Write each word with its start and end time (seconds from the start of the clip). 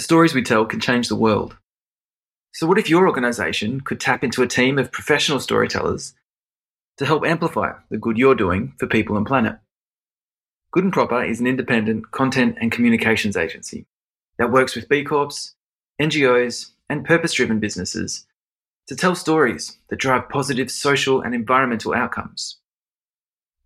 The 0.00 0.04
stories 0.04 0.32
we 0.32 0.42
tell 0.42 0.64
can 0.64 0.80
change 0.80 1.08
the 1.08 1.14
world. 1.14 1.58
So, 2.54 2.66
what 2.66 2.78
if 2.78 2.88
your 2.88 3.06
organization 3.06 3.82
could 3.82 4.00
tap 4.00 4.24
into 4.24 4.40
a 4.40 4.46
team 4.46 4.78
of 4.78 4.90
professional 4.90 5.40
storytellers 5.40 6.14
to 6.96 7.04
help 7.04 7.26
amplify 7.26 7.74
the 7.90 7.98
good 7.98 8.16
you're 8.16 8.34
doing 8.34 8.72
for 8.78 8.86
people 8.86 9.18
and 9.18 9.26
planet? 9.26 9.58
Good 10.72 10.84
and 10.84 10.92
Proper 10.94 11.22
is 11.22 11.38
an 11.38 11.46
independent 11.46 12.12
content 12.12 12.56
and 12.62 12.72
communications 12.72 13.36
agency 13.36 13.84
that 14.38 14.50
works 14.50 14.74
with 14.74 14.88
B 14.88 15.04
Corps, 15.04 15.52
NGOs, 16.00 16.70
and 16.88 17.04
purpose 17.04 17.34
driven 17.34 17.60
businesses 17.60 18.26
to 18.86 18.96
tell 18.96 19.14
stories 19.14 19.76
that 19.90 20.00
drive 20.00 20.30
positive 20.30 20.70
social 20.70 21.20
and 21.20 21.34
environmental 21.34 21.92
outcomes. 21.92 22.56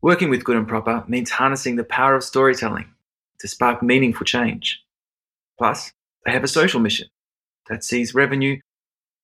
Working 0.02 0.30
with 0.30 0.42
Good 0.42 0.56
and 0.56 0.66
Proper 0.66 1.04
means 1.06 1.30
harnessing 1.30 1.76
the 1.76 1.84
power 1.84 2.16
of 2.16 2.24
storytelling 2.24 2.92
to 3.38 3.46
spark 3.46 3.84
meaningful 3.84 4.24
change. 4.24 4.82
Plus, 5.56 5.92
they 6.24 6.32
have 6.32 6.44
a 6.44 6.48
social 6.48 6.80
mission 6.80 7.08
that 7.68 7.84
sees 7.84 8.14
revenue 8.14 8.58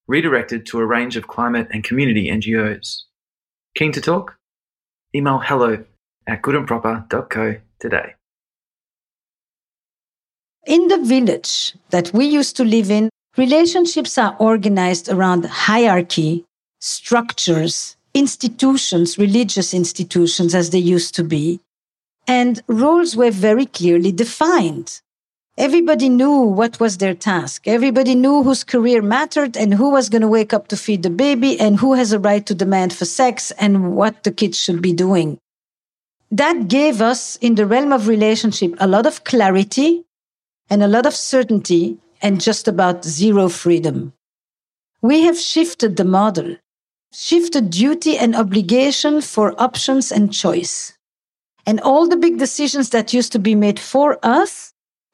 redirected 0.07 0.65
to 0.67 0.79
a 0.79 0.85
range 0.85 1.15
of 1.15 1.27
climate 1.27 1.67
and 1.71 1.83
community 1.83 2.29
NGOs. 2.29 3.03
Keen 3.75 3.91
to 3.93 4.01
talk? 4.01 4.37
Email 5.15 5.39
hello 5.39 5.83
at 6.27 6.41
goodandproper.co 6.41 7.55
today. 7.79 8.15
In 10.67 10.87
the 10.89 10.99
village 10.99 11.75
that 11.89 12.13
we 12.13 12.25
used 12.25 12.55
to 12.57 12.63
live 12.63 12.91
in, 12.91 13.09
relationships 13.37 14.17
are 14.17 14.35
organized 14.39 15.09
around 15.09 15.45
hierarchy, 15.45 16.45
structures, 16.79 17.95
institutions, 18.13 19.17
religious 19.17 19.73
institutions 19.73 20.53
as 20.53 20.69
they 20.69 20.79
used 20.79 21.15
to 21.15 21.23
be, 21.23 21.59
and 22.27 22.61
roles 22.67 23.15
were 23.15 23.31
very 23.31 23.65
clearly 23.65 24.11
defined. 24.11 25.01
Everybody 25.61 26.09
knew 26.09 26.39
what 26.39 26.79
was 26.79 26.97
their 26.97 27.13
task. 27.13 27.67
Everybody 27.67 28.15
knew 28.15 28.41
whose 28.41 28.63
career 28.63 29.03
mattered 29.03 29.55
and 29.55 29.75
who 29.75 29.91
was 29.91 30.09
going 30.09 30.23
to 30.23 30.27
wake 30.27 30.53
up 30.53 30.69
to 30.69 30.75
feed 30.75 31.03
the 31.03 31.11
baby 31.11 31.59
and 31.59 31.77
who 31.77 31.93
has 31.93 32.11
a 32.11 32.17
right 32.17 32.43
to 32.47 32.55
demand 32.55 32.93
for 32.93 33.05
sex 33.05 33.51
and 33.59 33.95
what 33.95 34.23
the 34.23 34.31
kids 34.31 34.57
should 34.57 34.81
be 34.81 34.91
doing. 34.91 35.37
That 36.31 36.67
gave 36.67 36.99
us 36.99 37.35
in 37.35 37.53
the 37.53 37.67
realm 37.67 37.93
of 37.93 38.07
relationship 38.07 38.73
a 38.79 38.87
lot 38.87 39.05
of 39.05 39.23
clarity 39.23 40.03
and 40.67 40.81
a 40.81 40.87
lot 40.87 41.05
of 41.05 41.13
certainty 41.13 41.99
and 42.23 42.41
just 42.41 42.67
about 42.67 43.05
zero 43.05 43.47
freedom. 43.47 44.13
We 45.03 45.21
have 45.25 45.37
shifted 45.37 45.95
the 45.95 46.05
model, 46.05 46.57
shifted 47.13 47.69
duty 47.69 48.17
and 48.17 48.35
obligation 48.35 49.21
for 49.21 49.53
options 49.61 50.11
and 50.11 50.33
choice. 50.33 50.97
And 51.67 51.79
all 51.81 52.07
the 52.07 52.17
big 52.17 52.39
decisions 52.39 52.89
that 52.89 53.13
used 53.13 53.31
to 53.33 53.37
be 53.37 53.53
made 53.53 53.79
for 53.79 54.17
us, 54.23 54.70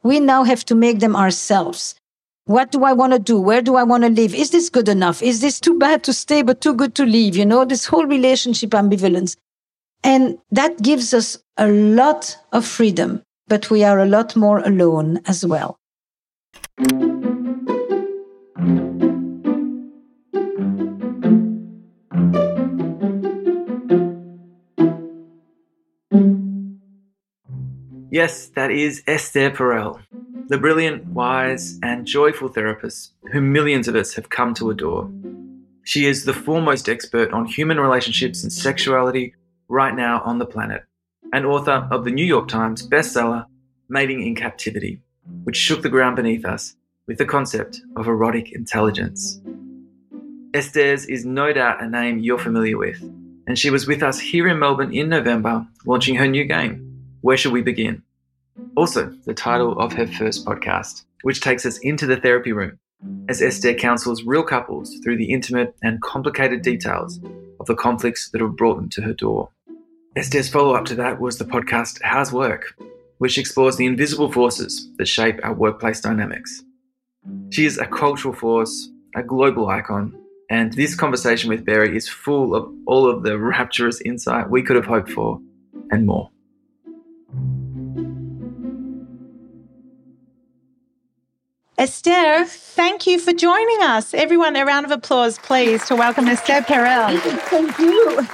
we 0.08 0.20
now 0.20 0.44
have 0.44 0.64
to 0.66 0.76
make 0.76 1.00
them 1.00 1.16
ourselves. 1.16 1.96
What 2.46 2.72
do 2.72 2.86
I 2.86 2.94
want 2.94 3.12
to 3.12 3.20
do? 3.20 3.40
Where 3.40 3.62
do 3.62 3.76
I 3.76 3.84
want 3.84 4.04
to 4.04 4.10
live? 4.10 4.34
Is 4.34 4.52
this 4.52 4.70
good 4.70 4.88
enough? 4.88 5.22
Is 5.22 5.42
this 5.42 5.60
too 5.60 5.78
bad 5.78 6.04
to 6.06 6.14
stay, 6.14 6.42
but 6.42 6.62
too 6.62 6.74
good 6.74 6.96
to 6.96 7.06
leave? 7.06 7.36
You 7.36 7.46
know, 7.46 7.66
this 7.66 7.86
whole 7.86 8.06
relationship 8.06 8.70
ambivalence. 8.70 9.36
And 10.04 10.38
that 10.52 10.82
gives 10.82 11.14
us 11.14 11.38
a 11.58 11.68
lot 11.68 12.38
of 12.54 12.66
freedom, 12.66 13.22
but 13.48 13.70
we 13.70 13.84
are 13.84 14.00
a 14.00 14.06
lot 14.06 14.36
more 14.36 14.60
alone 14.60 15.20
as 15.26 15.46
well. 15.46 15.78
Yes, 28.18 28.48
that 28.56 28.72
is 28.72 29.04
Esther 29.06 29.52
Perel, 29.52 30.00
the 30.48 30.58
brilliant, 30.58 31.06
wise, 31.06 31.78
and 31.84 32.08
joyful 32.08 32.48
therapist 32.48 33.14
whom 33.32 33.54
millions 33.54 33.88
of 33.88 33.96
us 33.96 34.16
have 34.16 34.32
come 34.32 34.56
to 34.56 34.72
adore. 34.72 35.08
She 35.84 36.08
is 36.08 36.26
the 36.26 36.34
foremost 36.34 36.90
expert 36.90 37.32
on 37.32 37.46
human 37.46 37.80
relationships 37.80 38.42
and 38.42 38.52
sexuality 38.52 39.36
right 39.68 39.96
now 39.96 40.24
on 40.26 40.40
the 40.40 40.48
planet, 40.48 40.84
and 41.32 41.46
author 41.46 41.88
of 41.92 42.06
the 42.06 42.10
New 42.10 42.26
York 42.26 42.48
Times 42.48 42.82
bestseller, 42.88 43.46
Mating 43.88 44.26
in 44.26 44.34
Captivity, 44.34 45.00
which 45.44 45.56
shook 45.56 45.84
the 45.84 45.88
ground 45.88 46.16
beneath 46.16 46.44
us 46.44 46.76
with 47.06 47.20
the 47.20 47.26
concept 47.26 47.82
of 47.98 48.08
erotic 48.08 48.52
intelligence. 48.52 49.40
Esther's 50.56 51.06
is 51.06 51.24
no 51.24 51.54
doubt 51.54 51.84
a 51.84 51.88
name 51.88 52.18
you're 52.18 52.40
familiar 52.40 52.80
with, 52.80 53.00
and 53.46 53.60
she 53.60 53.70
was 53.70 53.86
with 53.86 54.02
us 54.02 54.18
here 54.18 54.48
in 54.48 54.58
Melbourne 54.58 54.92
in 54.92 55.08
November 55.08 55.68
launching 55.86 56.16
her 56.16 56.28
new 56.28 56.46
game, 56.46 57.04
Where 57.22 57.38
Should 57.38 57.54
We 57.54 57.62
Begin? 57.62 58.02
Also, 58.76 59.14
the 59.26 59.34
title 59.34 59.78
of 59.80 59.94
her 59.94 60.08
first 60.08 60.46
podcast, 60.46 61.06
which 61.24 61.42
takes 61.42 61.66
us 61.66 61.78
into 61.80 62.06
the 62.06 62.18
therapy 62.18 62.52
room 62.52 62.78
as 63.30 63.42
Esther 63.42 63.74
counsels 63.74 64.24
real 64.24 64.44
couples 64.44 64.98
through 65.04 65.18
the 65.18 65.32
intimate 65.32 65.76
and 65.84 66.02
complicated 66.02 66.62
details 66.62 67.20
of 67.60 67.66
the 67.66 67.76
conflicts 67.76 68.30
that 68.30 68.42
have 68.42 68.56
brought 68.56 68.76
them 68.76 68.90
to 68.90 69.02
her 69.02 69.14
door. 69.14 69.50
Esther's 70.16 70.50
follow 70.50 70.74
up 70.74 70.86
to 70.86 70.96
that 70.96 71.20
was 71.20 71.38
the 71.38 71.46
podcast 71.46 72.00
How's 72.02 72.32
Work, 72.32 72.74
which 73.20 73.38
explores 73.38 73.78
the 73.78 73.86
invisible 73.86 74.32
forces 74.32 74.90
that 74.98 75.08
shape 75.08 75.40
our 75.44 75.54
workplace 75.54 76.02
dynamics. 76.02 76.64
She 77.52 77.66
is 77.66 77.78
a 77.78 77.86
cultural 77.86 78.34
force, 78.34 78.90
a 79.16 79.24
global 79.24 79.68
icon, 79.68 80.18
and 80.50 80.74
this 80.74 80.96
conversation 80.96 81.50
with 81.50 81.66
Barry 81.66 81.96
is 81.96 82.08
full 82.08 82.56
of 82.56 82.72
all 82.86 83.10
of 83.10 83.24
the 83.24 83.38
rapturous 83.38 84.02
insight 84.02 84.50
we 84.50 84.64
could 84.64 84.76
have 84.76 84.86
hoped 84.86 85.12
for 85.12 85.40
and 85.92 86.06
more. 86.06 86.32
Esther, 91.78 92.44
thank 92.46 93.06
you 93.06 93.20
for 93.20 93.34
joining 93.34 93.84
us. 93.84 94.16
Everyone, 94.16 94.56
a 94.56 94.66
round 94.66 94.88
of 94.88 94.92
applause, 94.92 95.38
please, 95.38 95.86
to 95.86 95.96
welcome 95.96 96.28
Esther 96.28 96.62
Perel. 96.62 97.20
Thank 97.20 97.78
you. 97.78 98.28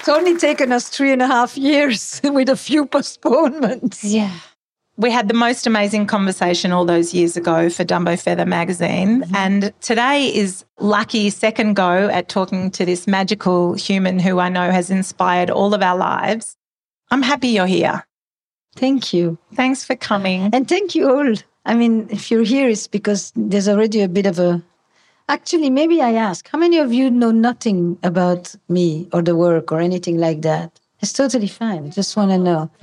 It's 0.00 0.08
only 0.08 0.36
taken 0.36 0.72
us 0.72 0.88
three 0.88 1.12
and 1.12 1.22
a 1.22 1.28
half 1.28 1.56
years 1.56 2.20
with 2.24 2.48
a 2.48 2.56
few 2.56 2.84
postponements. 2.84 4.02
Yeah. 4.02 4.34
We 4.96 5.12
had 5.12 5.28
the 5.28 5.34
most 5.34 5.68
amazing 5.68 6.08
conversation 6.08 6.72
all 6.72 6.84
those 6.84 7.14
years 7.14 7.36
ago 7.36 7.70
for 7.70 7.84
Dumbo 7.84 8.20
Feather 8.20 8.44
magazine. 8.44 9.22
Mm-hmm. 9.22 9.36
And 9.36 9.72
today 9.80 10.34
is 10.34 10.64
lucky 10.80 11.30
second 11.30 11.74
go 11.74 12.08
at 12.08 12.28
talking 12.28 12.72
to 12.72 12.84
this 12.84 13.06
magical 13.06 13.74
human 13.74 14.18
who 14.18 14.40
I 14.40 14.48
know 14.48 14.72
has 14.72 14.90
inspired 14.90 15.48
all 15.48 15.74
of 15.74 15.82
our 15.82 15.96
lives. 15.96 16.56
I'm 17.12 17.22
happy 17.22 17.48
you're 17.48 17.66
here. 17.66 18.04
Thank 18.80 19.12
you. 19.12 19.36
Thanks 19.54 19.84
for 19.84 19.94
coming. 19.94 20.48
And 20.54 20.66
thank 20.66 20.94
you 20.94 21.10
all. 21.10 21.34
I 21.66 21.74
mean, 21.74 22.08
if 22.10 22.30
you're 22.30 22.42
here, 22.42 22.68
it's 22.70 22.86
because 22.86 23.32
there's 23.36 23.68
already 23.68 24.00
a 24.00 24.08
bit 24.08 24.26
of 24.26 24.38
a 24.38 24.62
Actually, 25.28 25.70
maybe 25.70 26.02
I 26.02 26.14
ask, 26.14 26.48
how 26.48 26.58
many 26.58 26.78
of 26.78 26.92
you 26.92 27.08
know 27.08 27.30
nothing 27.30 27.98
about 28.02 28.52
me 28.68 29.08
or 29.12 29.22
the 29.22 29.36
work 29.36 29.70
or 29.70 29.78
anything 29.78 30.18
like 30.18 30.42
that? 30.42 30.80
It's 31.02 31.12
totally 31.12 31.46
fine. 31.46 31.92
Just 31.92 32.16
want 32.16 32.32
to 32.32 32.38
know. 32.38 32.68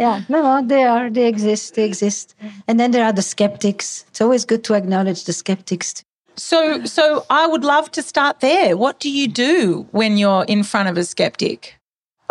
yeah, 0.00 0.22
no, 0.30 0.42
no, 0.42 0.62
they 0.66 0.84
are. 0.84 1.10
They 1.10 1.28
exist. 1.28 1.74
They 1.74 1.84
exist. 1.84 2.34
And 2.66 2.80
then 2.80 2.90
there 2.92 3.04
are 3.04 3.12
the 3.12 3.20
skeptics. 3.20 4.06
It's 4.08 4.22
always 4.22 4.46
good 4.46 4.64
to 4.64 4.72
acknowledge 4.72 5.24
the 5.24 5.34
skeptics. 5.34 6.04
So, 6.36 6.86
so 6.86 7.26
I 7.28 7.46
would 7.46 7.64
love 7.64 7.90
to 7.90 8.02
start 8.02 8.40
there. 8.40 8.74
What 8.74 8.98
do 8.98 9.10
you 9.10 9.28
do 9.28 9.86
when 9.90 10.16
you're 10.16 10.44
in 10.44 10.62
front 10.62 10.88
of 10.88 10.96
a 10.96 11.04
skeptic 11.04 11.78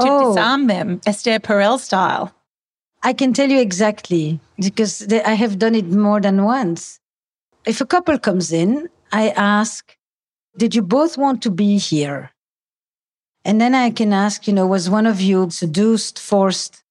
to 0.02 0.10
oh. 0.10 0.28
disarm 0.30 0.68
them, 0.68 1.02
Esther 1.06 1.40
Perel 1.40 1.80
style? 1.80 2.34
I 3.04 3.14
can 3.14 3.34
tell 3.34 3.50
you 3.50 3.60
exactly 3.60 4.40
because 4.60 5.12
I 5.12 5.34
have 5.34 5.58
done 5.58 5.76
it 5.76 5.88
more 5.88 6.22
than 6.22 6.44
once 6.44 7.00
if 7.66 7.82
a 7.82 7.86
couple 7.86 8.18
comes 8.18 8.52
in, 8.52 8.90
I 9.12 9.30
ask, 9.30 9.96
did 10.58 10.76
you 10.76 10.82
both 10.82 11.18
want 11.18 11.42
to 11.44 11.52
be 11.52 11.78
here? 11.78 12.32
And 13.44 13.60
then 13.60 13.74
I 13.74 13.90
can 13.90 14.14
ask, 14.14 14.48
you 14.48 14.54
know, 14.54 14.68
was 14.68 14.90
one 14.90 15.08
of 15.08 15.22
you 15.22 15.50
seduced, 15.50 16.20
forced, 16.20 16.84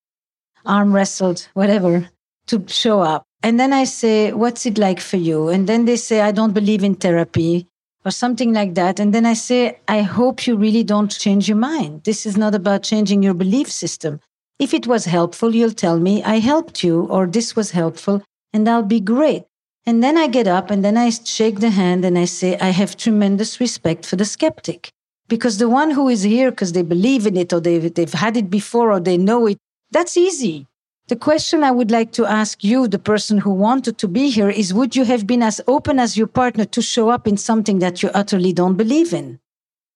arm 0.67 0.93
wrestled, 0.93 1.49
whatever, 1.55 2.09
to 2.47 2.65
show 2.67 3.01
up? 3.01 3.25
And 3.43 3.59
then 3.59 3.73
I 3.73 3.85
say, 3.85 4.33
what's 4.33 4.67
it 4.67 4.79
like 4.79 5.01
for 5.01 5.17
you? 5.17 5.49
And 5.49 5.69
then 5.69 5.85
they 5.85 5.97
say, 5.97 6.21
I 6.21 6.33
don't 6.33 6.53
believe 6.53 6.85
in 6.85 6.95
therapy 6.95 7.67
or 8.05 8.11
something 8.11 8.53
like 8.53 8.75
that. 8.75 8.99
And 8.99 9.15
then 9.15 9.27
I 9.27 9.35
say, 9.35 9.79
I 9.89 10.03
hope 10.03 10.47
you 10.47 10.57
really 10.57 10.85
don't 10.85 11.11
change 11.11 11.49
your 11.49 11.59
mind. 11.59 12.05
This 12.05 12.27
is 12.27 12.37
not 12.37 12.55
about 12.55 12.83
changing 12.83 13.23
your 13.23 13.35
belief 13.35 13.71
system. 13.71 14.21
If 14.59 14.75
it 14.75 14.87
was 14.87 15.05
helpful, 15.07 15.55
you'll 15.55 15.73
tell 15.73 15.99
me 15.99 16.23
I 16.23 16.39
helped 16.39 16.85
you 16.85 17.07
or 17.07 17.27
this 17.27 17.57
was 17.57 17.71
helpful 17.71 18.23
and 18.53 18.69
I'll 18.69 18.83
be 18.83 19.01
great. 19.01 19.45
And 19.87 20.03
then 20.03 20.19
I 20.19 20.27
get 20.27 20.47
up 20.47 20.71
and 20.71 20.85
then 20.85 20.97
I 20.97 21.11
shake 21.11 21.61
the 21.61 21.71
hand 21.71 22.05
and 22.05 22.19
I 22.19 22.27
say, 22.27 22.59
I 22.59 22.69
have 22.69 22.97
tremendous 22.97 23.61
respect 23.61 24.05
for 24.05 24.17
the 24.17 24.25
skeptic. 24.25 24.91
Because 25.29 25.59
the 25.59 25.69
one 25.69 25.93
who 25.93 26.09
is 26.09 26.23
here 26.23 26.51
because 26.51 26.73
they 26.73 26.83
believe 26.83 27.27
in 27.27 27.37
it 27.37 27.53
or 27.53 27.61
they've, 27.61 27.95
they've 27.95 28.13
had 28.13 28.37
it 28.37 28.51
before 28.51 28.93
or 28.93 29.01
they 29.01 29.17
know 29.17 29.47
it, 29.47 29.59
that's 29.91 30.17
easy. 30.17 30.67
The 31.11 31.17
question 31.17 31.65
I 31.65 31.73
would 31.73 31.91
like 31.91 32.13
to 32.13 32.25
ask 32.25 32.63
you, 32.63 32.87
the 32.87 33.01
person 33.01 33.39
who 33.39 33.51
wanted 33.51 33.99
to 33.99 34.07
be 34.07 34.31
here, 34.31 34.49
is 34.49 34.73
would 34.73 34.95
you 34.95 35.05
have 35.07 35.27
been 35.27 35.43
as 35.43 35.61
open 35.67 35.99
as 35.99 36.17
your 36.17 36.29
partner 36.29 36.65
to 36.67 36.81
show 36.81 37.09
up 37.09 37.27
in 37.27 37.37
something 37.37 37.81
that 37.81 38.01
you 38.01 38.11
utterly 38.15 38.53
don't 38.53 38.77
believe 38.77 39.13
in? 39.13 39.41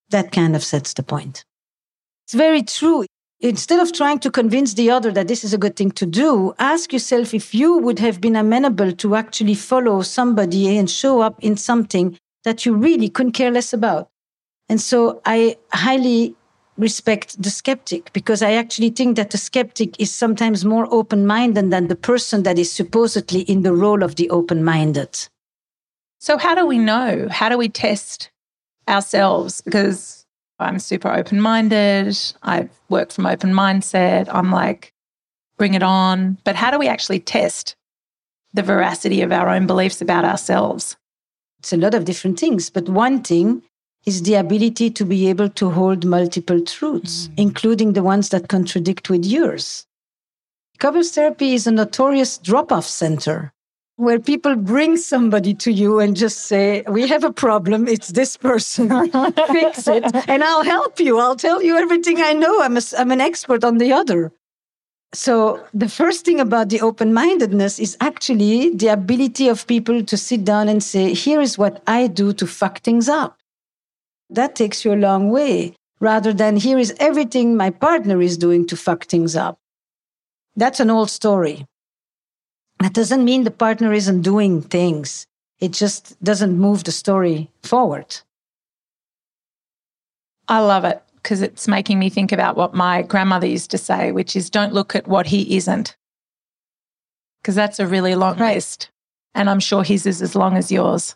That 0.08 0.32
kind 0.32 0.56
of 0.56 0.64
sets 0.64 0.92
the 0.92 1.04
point. 1.04 1.44
It's 2.24 2.34
very 2.34 2.64
true. 2.64 3.04
instead 3.38 3.78
of 3.78 3.92
trying 3.92 4.18
to 4.20 4.30
convince 4.30 4.74
the 4.74 4.90
other 4.90 5.12
that 5.12 5.28
this 5.28 5.44
is 5.44 5.54
a 5.54 5.58
good 5.58 5.76
thing 5.76 5.92
to 5.92 6.06
do, 6.06 6.52
ask 6.58 6.92
yourself 6.92 7.32
if 7.32 7.54
you 7.54 7.78
would 7.78 8.00
have 8.00 8.20
been 8.20 8.34
amenable 8.34 8.90
to 8.90 9.14
actually 9.14 9.54
follow 9.54 10.02
somebody 10.02 10.76
and 10.76 10.90
show 10.90 11.20
up 11.20 11.36
in 11.44 11.56
something 11.56 12.18
that 12.42 12.66
you 12.66 12.74
really 12.74 13.08
couldn't 13.08 13.38
care 13.38 13.52
less 13.52 13.72
about. 13.72 14.08
And 14.68 14.80
so 14.80 15.20
I 15.24 15.58
highly 15.72 16.34
respect 16.76 17.40
the 17.40 17.50
skeptic 17.50 18.12
because 18.12 18.42
I 18.42 18.52
actually 18.52 18.90
think 18.90 19.16
that 19.16 19.30
the 19.30 19.38
skeptic 19.38 19.98
is 20.00 20.12
sometimes 20.12 20.64
more 20.64 20.92
open 20.92 21.26
minded 21.26 21.70
than 21.70 21.88
the 21.88 21.96
person 21.96 22.42
that 22.42 22.58
is 22.58 22.70
supposedly 22.70 23.42
in 23.42 23.62
the 23.62 23.72
role 23.72 24.02
of 24.02 24.16
the 24.16 24.28
open 24.30 24.64
minded. 24.64 25.28
So, 26.18 26.38
how 26.38 26.54
do 26.54 26.66
we 26.66 26.78
know? 26.78 27.28
How 27.30 27.48
do 27.48 27.58
we 27.58 27.68
test 27.68 28.30
ourselves? 28.88 29.60
Because 29.60 30.24
I'm 30.58 30.78
super 30.78 31.12
open 31.12 31.40
minded. 31.40 32.16
I 32.42 32.68
work 32.88 33.12
from 33.12 33.26
open 33.26 33.52
mindset. 33.52 34.28
I'm 34.32 34.50
like, 34.50 34.92
bring 35.58 35.74
it 35.74 35.82
on. 35.82 36.38
But 36.44 36.56
how 36.56 36.70
do 36.70 36.78
we 36.78 36.88
actually 36.88 37.20
test 37.20 37.76
the 38.52 38.62
veracity 38.62 39.20
of 39.22 39.32
our 39.32 39.48
own 39.48 39.66
beliefs 39.66 40.00
about 40.00 40.24
ourselves? 40.24 40.96
It's 41.58 41.72
a 41.72 41.76
lot 41.76 41.94
of 41.94 42.04
different 42.04 42.38
things. 42.38 42.70
But 42.70 42.88
one 42.88 43.22
thing 43.22 43.62
is 44.06 44.22
the 44.22 44.34
ability 44.34 44.90
to 44.90 45.04
be 45.04 45.28
able 45.28 45.48
to 45.48 45.70
hold 45.70 46.04
multiple 46.04 46.60
truths, 46.60 47.28
mm. 47.28 47.34
including 47.38 47.92
the 47.92 48.02
ones 48.02 48.28
that 48.30 48.48
contradict 48.48 49.08
with 49.08 49.24
yours. 49.24 49.86
Couples 50.78 51.12
therapy 51.12 51.54
is 51.54 51.66
a 51.66 51.72
notorious 51.72 52.38
drop 52.38 52.72
off 52.72 52.86
center 52.86 53.54
where 53.96 54.18
people 54.18 54.56
bring 54.56 54.96
somebody 54.96 55.54
to 55.54 55.70
you 55.70 56.00
and 56.00 56.16
just 56.16 56.46
say, 56.46 56.82
We 56.88 57.06
have 57.08 57.24
a 57.24 57.32
problem. 57.32 57.86
It's 57.86 58.08
this 58.08 58.36
person. 58.36 58.88
Fix 59.52 59.86
it. 59.86 60.04
And 60.28 60.42
I'll 60.42 60.64
help 60.64 60.98
you. 60.98 61.18
I'll 61.18 61.36
tell 61.36 61.62
you 61.62 61.76
everything 61.76 62.20
I 62.20 62.32
know. 62.32 62.60
I'm, 62.60 62.76
a, 62.76 62.82
I'm 62.98 63.12
an 63.12 63.20
expert 63.20 63.62
on 63.64 63.78
the 63.78 63.92
other. 63.92 64.32
So, 65.12 65.64
the 65.72 65.88
first 65.88 66.24
thing 66.24 66.40
about 66.40 66.70
the 66.70 66.80
open 66.80 67.14
mindedness 67.14 67.78
is 67.78 67.96
actually 68.00 68.74
the 68.74 68.88
ability 68.88 69.46
of 69.46 69.64
people 69.68 70.02
to 70.02 70.16
sit 70.16 70.44
down 70.44 70.68
and 70.68 70.82
say, 70.82 71.14
Here 71.14 71.40
is 71.40 71.56
what 71.56 71.82
I 71.86 72.08
do 72.08 72.32
to 72.32 72.46
fuck 72.46 72.80
things 72.80 73.08
up. 73.08 73.38
That 74.34 74.56
takes 74.56 74.84
you 74.84 74.92
a 74.92 74.96
long 74.96 75.30
way 75.30 75.76
rather 76.00 76.32
than 76.32 76.56
here 76.56 76.76
is 76.76 76.92
everything 76.98 77.56
my 77.56 77.70
partner 77.70 78.20
is 78.20 78.36
doing 78.36 78.66
to 78.66 78.76
fuck 78.76 79.04
things 79.04 79.36
up. 79.36 79.58
That's 80.56 80.80
an 80.80 80.90
old 80.90 81.10
story. 81.10 81.66
That 82.80 82.94
doesn't 82.94 83.24
mean 83.24 83.44
the 83.44 83.52
partner 83.52 83.92
isn't 83.92 84.22
doing 84.22 84.60
things. 84.60 85.26
It 85.60 85.72
just 85.72 86.22
doesn't 86.22 86.58
move 86.58 86.82
the 86.82 86.90
story 86.90 87.48
forward. 87.62 88.20
I 90.48 90.58
love 90.58 90.84
it 90.84 91.00
because 91.14 91.40
it's 91.40 91.68
making 91.68 92.00
me 92.00 92.10
think 92.10 92.32
about 92.32 92.56
what 92.56 92.74
my 92.74 93.02
grandmother 93.02 93.46
used 93.46 93.70
to 93.70 93.78
say, 93.78 94.10
which 94.10 94.34
is 94.34 94.50
don't 94.50 94.74
look 94.74 94.96
at 94.96 95.06
what 95.06 95.26
he 95.26 95.56
isn't. 95.56 95.96
Because 97.40 97.54
that's 97.54 97.78
a 97.78 97.86
really 97.86 98.16
long 98.16 98.36
right. 98.36 98.56
list. 98.56 98.90
And 99.32 99.48
I'm 99.48 99.60
sure 99.60 99.84
his 99.84 100.06
is 100.06 100.20
as 100.20 100.34
long 100.34 100.56
as 100.56 100.72
yours. 100.72 101.14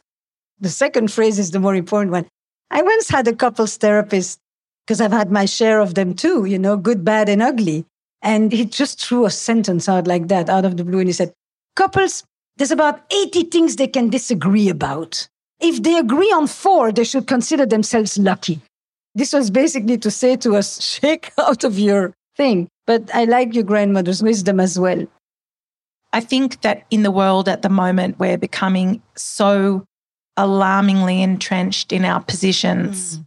The 0.60 0.68
second 0.70 1.10
phrase 1.12 1.38
is 1.38 1.50
the 1.50 1.60
more 1.60 1.74
important 1.74 2.12
one. 2.12 2.26
I 2.70 2.82
once 2.82 3.08
had 3.08 3.26
a 3.28 3.34
couples 3.34 3.76
therapist 3.76 4.38
because 4.86 5.00
I've 5.00 5.12
had 5.12 5.30
my 5.30 5.44
share 5.44 5.80
of 5.80 5.94
them 5.94 6.14
too, 6.14 6.44
you 6.44 6.58
know, 6.58 6.76
good, 6.76 7.04
bad, 7.04 7.28
and 7.28 7.42
ugly. 7.42 7.84
And 8.22 8.52
he 8.52 8.64
just 8.64 9.00
threw 9.00 9.26
a 9.26 9.30
sentence 9.30 9.88
out 9.88 10.06
like 10.06 10.28
that 10.28 10.48
out 10.48 10.64
of 10.64 10.76
the 10.76 10.84
blue. 10.84 10.98
And 10.98 11.08
he 11.08 11.12
said, 11.12 11.32
Couples, 11.76 12.24
there's 12.56 12.70
about 12.70 13.00
80 13.12 13.44
things 13.44 13.76
they 13.76 13.86
can 13.86 14.10
disagree 14.10 14.68
about. 14.68 15.28
If 15.60 15.82
they 15.82 15.96
agree 15.98 16.32
on 16.32 16.46
four, 16.46 16.92
they 16.92 17.04
should 17.04 17.26
consider 17.26 17.66
themselves 17.66 18.18
lucky. 18.18 18.60
This 19.14 19.32
was 19.32 19.50
basically 19.50 19.98
to 19.98 20.10
say 20.10 20.36
to 20.36 20.56
us, 20.56 20.82
shake 21.00 21.32
out 21.38 21.64
of 21.64 21.78
your 21.78 22.14
thing. 22.36 22.68
But 22.86 23.14
I 23.14 23.24
like 23.24 23.54
your 23.54 23.64
grandmother's 23.64 24.22
wisdom 24.22 24.60
as 24.60 24.78
well. 24.78 25.06
I 26.12 26.20
think 26.20 26.62
that 26.62 26.86
in 26.90 27.02
the 27.02 27.10
world 27.10 27.48
at 27.48 27.62
the 27.62 27.68
moment, 27.68 28.18
we're 28.18 28.38
becoming 28.38 29.02
so 29.14 29.84
alarmingly 30.38 31.22
entrenched 31.22 31.92
in 31.92 32.04
our 32.04 32.20
positions. 32.20 33.18
Mm. 33.18 33.26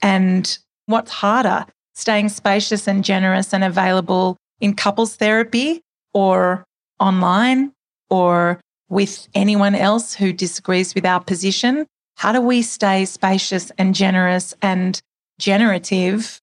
And 0.00 0.58
what's 0.86 1.10
harder, 1.10 1.66
staying 1.94 2.30
spacious 2.30 2.88
and 2.88 3.04
generous 3.04 3.52
and 3.52 3.64
available 3.64 4.36
in 4.60 4.74
couples 4.74 5.16
therapy 5.16 5.82
or 6.14 6.64
online 6.98 7.72
or 8.08 8.60
with 8.88 9.28
anyone 9.34 9.74
else 9.74 10.14
who 10.14 10.32
disagrees 10.32 10.94
with 10.94 11.04
our 11.04 11.20
position? 11.20 11.86
How 12.16 12.32
do 12.32 12.40
we 12.40 12.62
stay 12.62 13.04
spacious 13.04 13.72
and 13.78 13.94
generous 13.94 14.54
and 14.62 15.00
generative 15.38 16.40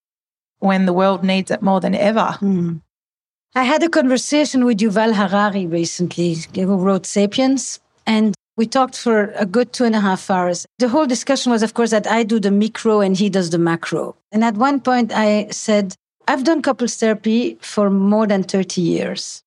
when 0.59 0.85
the 0.85 0.93
world 0.93 1.23
needs 1.23 1.51
it 1.51 1.61
more 1.61 1.79
than 1.79 1.95
ever? 1.95 2.37
Mm. 2.41 2.81
I 3.55 3.63
had 3.63 3.81
a 3.81 3.89
conversation 3.89 4.65
with 4.65 4.79
Yuval 4.79 5.13
Harari 5.15 5.65
recently, 5.65 6.37
who 6.53 6.75
wrote 6.75 7.05
Sapiens. 7.05 7.79
And 8.05 8.35
we 8.59 8.67
talked 8.67 8.97
for 8.97 9.31
a 9.37 9.45
good 9.45 9.71
two 9.71 9.85
and 9.85 9.95
a 9.95 10.01
half 10.01 10.29
hours. 10.29 10.67
The 10.79 10.89
whole 10.89 11.07
discussion 11.07 11.49
was, 11.49 11.63
of 11.63 11.73
course, 11.75 11.91
that 11.91 12.05
I 12.05 12.23
do 12.23 12.41
the 12.41 12.51
micro 12.51 12.99
and 12.99 13.15
he 13.15 13.29
does 13.29 13.51
the 13.51 13.57
macro. 13.57 14.17
And 14.33 14.43
at 14.43 14.55
one 14.55 14.81
point, 14.81 15.13
I 15.15 15.47
said, 15.49 15.95
I've 16.27 16.43
done 16.43 16.61
couples 16.61 16.97
therapy 16.97 17.57
for 17.61 17.89
more 17.89 18.27
than 18.27 18.43
30 18.43 18.81
years. 18.81 19.43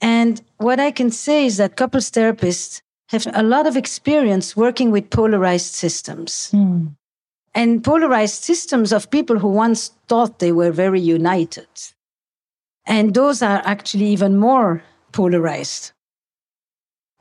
And 0.00 0.40
what 0.58 0.78
I 0.78 0.92
can 0.92 1.10
say 1.10 1.44
is 1.44 1.56
that 1.56 1.76
couples 1.76 2.12
therapists 2.12 2.82
have 3.08 3.26
a 3.34 3.42
lot 3.42 3.66
of 3.66 3.76
experience 3.76 4.56
working 4.56 4.92
with 4.92 5.10
polarized 5.10 5.74
systems. 5.74 6.50
Mm. 6.52 6.94
And 7.56 7.82
polarized 7.82 8.44
systems 8.44 8.92
of 8.92 9.10
people 9.10 9.40
who 9.40 9.48
once 9.48 9.90
thought 10.06 10.38
they 10.38 10.52
were 10.52 10.70
very 10.70 11.00
united. 11.00 11.66
And 12.86 13.12
those 13.12 13.42
are 13.42 13.60
actually 13.64 14.06
even 14.06 14.36
more 14.36 14.84
polarized 15.10 15.90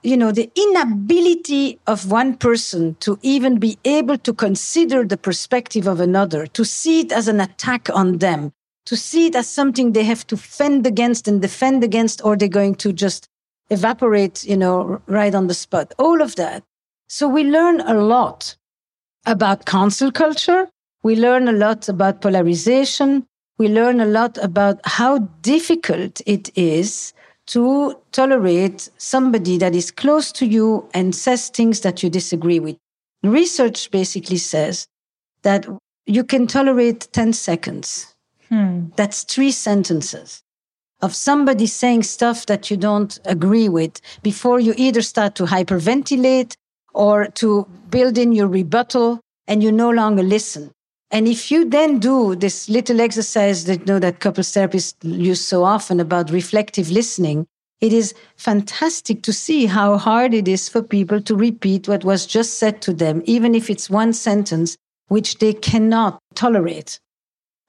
you 0.04 0.18
know, 0.18 0.32
the 0.32 0.50
inability 0.56 1.80
of 1.86 2.10
one 2.10 2.36
person 2.36 2.96
to 3.02 3.20
even 3.22 3.60
be 3.60 3.78
able 3.86 4.18
to 4.18 4.34
consider 4.34 5.06
the 5.06 5.18
perspective 5.18 5.88
of 5.88 6.00
another, 6.00 6.48
to 6.48 6.66
see 6.66 7.02
it 7.02 7.12
as 7.12 7.28
an 7.28 7.40
attack 7.40 7.90
on 7.94 8.18
them, 8.18 8.52
to 8.86 8.96
see 8.96 9.28
it 9.28 9.36
as 9.36 9.48
something 9.48 9.92
they 9.92 10.04
have 10.04 10.26
to 10.28 10.38
fend 10.38 10.88
against 10.88 11.28
and 11.28 11.42
defend 11.42 11.84
against, 11.84 12.24
or 12.26 12.36
they're 12.36 12.48
going 12.48 12.76
to 12.76 12.92
just 12.92 13.28
evaporate, 13.70 14.44
you 14.44 14.58
know, 14.58 15.02
right 15.06 15.36
on 15.36 15.48
the 15.48 15.54
spot. 15.54 15.94
All 15.98 16.22
of 16.22 16.36
that. 16.36 16.64
So 17.08 17.28
we 17.28 17.44
learn 17.44 17.82
a 17.82 17.94
lot 17.94 18.56
about 19.26 19.66
cancel 19.66 20.12
culture. 20.12 20.68
We 21.04 21.16
learn 21.16 21.48
a 21.48 21.54
lot 21.54 21.90
about 21.90 22.22
polarization. 22.22 23.28
We 23.58 23.68
learn 23.68 24.02
a 24.02 24.06
lot 24.06 24.38
about 24.40 24.80
how 24.86 25.20
difficult 25.42 26.22
it 26.26 26.50
is 26.58 27.14
to 27.48 27.96
tolerate 28.12 28.90
somebody 28.98 29.58
that 29.58 29.76
is 29.76 29.92
close 29.92 30.32
to 30.34 30.46
you 30.46 30.88
and 30.94 31.16
says 31.16 31.50
things 31.50 31.82
that 31.82 32.04
you 32.04 32.10
disagree 32.10 32.60
with. 32.60 32.78
Research 33.24 33.92
basically 33.92 34.38
says 34.38 34.88
that 35.44 35.68
you 36.06 36.24
can 36.24 36.48
tolerate 36.48 37.08
10 37.12 37.34
seconds. 37.34 38.16
Hmm. 38.50 38.88
That's 38.96 39.24
three 39.24 39.52
sentences 39.52 40.44
of 41.02 41.16
somebody 41.16 41.66
saying 41.66 42.04
stuff 42.04 42.46
that 42.46 42.70
you 42.70 42.78
don't 42.78 43.20
agree 43.26 43.70
with 43.70 44.00
before 44.22 44.60
you 44.60 44.74
either 44.78 45.02
start 45.02 45.36
to 45.36 45.46
hyperventilate 45.46 46.54
or 46.94 47.28
to 47.28 47.68
build 47.90 48.18
in 48.18 48.32
your 48.32 48.48
rebuttal 48.48 49.20
and 49.48 49.64
you 49.64 49.72
no 49.72 49.90
longer 49.90 50.24
listen. 50.24 50.72
And 51.12 51.28
if 51.28 51.52
you 51.52 51.70
then 51.70 52.00
do 52.00 52.36
this 52.36 52.70
little 52.70 53.02
exercise 53.02 53.66
that 53.66 53.82
you 53.82 53.86
know 53.86 54.00
that 54.00 54.22
couples 54.22 54.52
therapists 54.54 54.96
use 55.04 55.46
so 55.46 55.64
often 55.64 56.00
about 56.00 56.32
reflective 56.32 56.90
listening, 56.90 57.48
it 57.82 57.92
is 57.92 58.14
fantastic 58.38 59.22
to 59.24 59.34
see 59.34 59.66
how 59.66 59.98
hard 59.98 60.34
it 60.34 60.48
is 60.48 60.70
for 60.70 60.82
people 60.82 61.22
to 61.22 61.36
repeat 61.36 61.88
what 61.88 62.06
was 62.06 62.26
just 62.26 62.60
said 62.60 62.82
to 62.84 62.94
them, 62.94 63.22
even 63.26 63.56
if 63.56 63.70
it's 63.70 63.90
one 63.90 64.14
sentence 64.14 64.78
which 65.08 65.40
they 65.40 65.52
cannot 65.52 66.20
tolerate. 66.36 67.00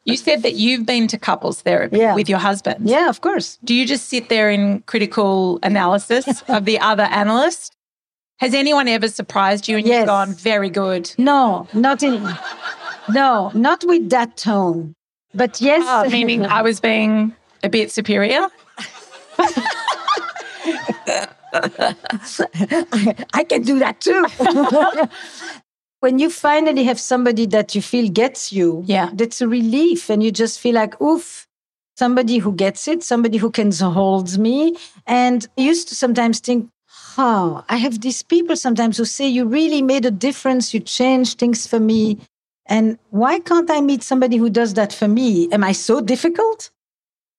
You 0.05 0.17
said 0.17 0.43
that 0.43 0.55
you've 0.55 0.85
been 0.85 1.07
to 1.09 1.19
couples 1.19 1.63
therapy 1.63 1.99
yeah. 1.99 2.15
with 2.15 2.29
your 2.29 2.39
husband. 2.39 2.89
Yeah, 2.89 3.09
of 3.09 3.21
course. 3.21 3.59
Do 3.65 3.75
you 3.75 3.87
just 3.87 4.09
sit 4.09 4.29
there 4.29 4.51
in 4.51 4.83
critical 4.83 5.59
analysis 5.63 6.43
of 6.49 6.65
the 6.65 6.79
other 6.79 7.05
analyst? 7.05 7.75
Has 8.39 8.55
anyone 8.55 8.89
ever 8.89 9.09
surprised 9.09 9.69
you 9.69 9.77
and 9.79 9.87
yes. 9.87 10.01
you've 10.01 10.07
gone, 10.07 10.33
very 10.35 10.71
good? 10.71 11.13
No, 11.19 11.69
not 11.73 12.03
in 12.03 12.23
no, 13.09 13.51
not 13.55 13.85
with 13.85 14.11
that 14.11 14.37
tone. 14.37 14.95
But 15.35 15.61
yes. 15.61 15.85
Oh, 15.87 16.09
meaning 16.11 16.45
I 16.45 16.63
was 16.63 16.81
being 16.81 17.35
a 17.63 17.69
bit 17.69 17.91
superior? 17.91 18.49
I 23.35 23.45
can 23.49 23.63
do 23.63 23.79
that 23.79 24.01
too. 24.01 24.27
when 26.01 26.19
you 26.19 26.31
finally 26.31 26.85
have 26.85 26.99
somebody 26.99 27.47
that 27.47 27.75
you 27.75 27.83
feel 27.83 28.09
gets 28.09 28.53
you, 28.53 28.83
yeah, 28.87 29.11
that's 29.13 29.41
a 29.41 29.49
relief, 29.49 30.11
and 30.11 30.23
you 30.23 30.33
just 30.33 30.61
feel 30.61 30.75
like, 30.75 31.01
oof, 31.01 31.47
somebody 31.97 32.39
who 32.39 32.53
gets 32.53 32.89
it, 32.89 33.03
somebody 33.03 33.39
who 33.39 33.51
can 33.51 33.71
hold 33.73 34.39
me. 34.39 34.77
And 35.07 35.47
I 35.59 35.63
used 35.63 35.89
to 35.89 35.95
sometimes 35.95 36.41
think, 36.41 36.69
oh, 37.19 37.65
I 37.69 37.77
have 37.77 38.01
these 38.01 38.23
people 38.23 38.57
sometimes 38.57 38.97
who 38.97 39.05
say, 39.05 39.29
you 39.29 39.45
really 39.45 39.83
made 39.83 40.05
a 40.05 40.11
difference, 40.11 40.75
you 40.75 40.81
changed 40.81 41.39
things 41.39 41.67
for 41.67 41.79
me. 41.79 42.19
And 42.73 42.99
why 43.11 43.39
can't 43.39 43.71
I 43.71 43.83
meet 43.83 44.03
somebody 44.03 44.39
who 44.39 44.49
does 44.49 44.73
that 44.75 44.95
for 44.95 45.07
me? 45.07 45.47
Am 45.53 45.63
I 45.63 45.73
so 45.73 46.01
difficult? 46.01 46.71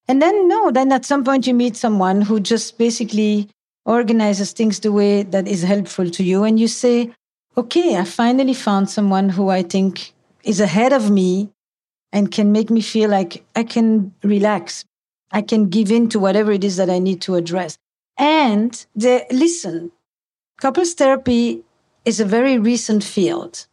And 0.08 0.22
then, 0.22 0.48
no, 0.48 0.70
then 0.70 0.92
at 0.92 1.06
some 1.06 1.24
point 1.24 1.48
you 1.48 1.56
meet 1.56 1.76
someone 1.76 2.22
who 2.22 2.40
just 2.40 2.78
basically 2.78 3.50
organizes 3.84 4.52
things 4.52 4.80
the 4.80 4.92
way 4.92 5.24
that 5.24 5.48
is 5.48 5.64
helpful 5.64 6.08
to 6.12 6.24
you. 6.24 6.44
And 6.44 6.60
you 6.60 6.68
say, 6.68 7.12
okay, 7.58 7.98
I 7.98 8.04
finally 8.04 8.54
found 8.54 8.92
someone 8.92 9.30
who 9.30 9.50
I 9.50 9.64
think 9.64 10.14
is 10.44 10.60
ahead 10.60 10.94
of 10.94 11.10
me 11.10 11.50
and 12.12 12.32
can 12.32 12.52
make 12.52 12.70
me 12.70 12.82
feel 12.82 13.10
like 13.10 13.44
I 13.56 13.64
can 13.64 14.14
relax. 14.22 14.86
I 15.32 15.42
can 15.42 15.68
give 15.68 15.92
in 15.92 16.10
to 16.10 16.20
whatever 16.20 16.52
it 16.52 16.64
is 16.64 16.76
that 16.78 16.92
I 16.92 17.00
need 17.00 17.22
to 17.22 17.34
address. 17.34 17.80
And 18.20 18.86
the, 18.96 19.26
listen, 19.32 19.94
couples 20.62 20.94
therapy 20.94 21.64
is 22.06 22.20
a 22.20 22.26
very 22.26 22.60
recent 22.60 23.04
field. 23.04 23.66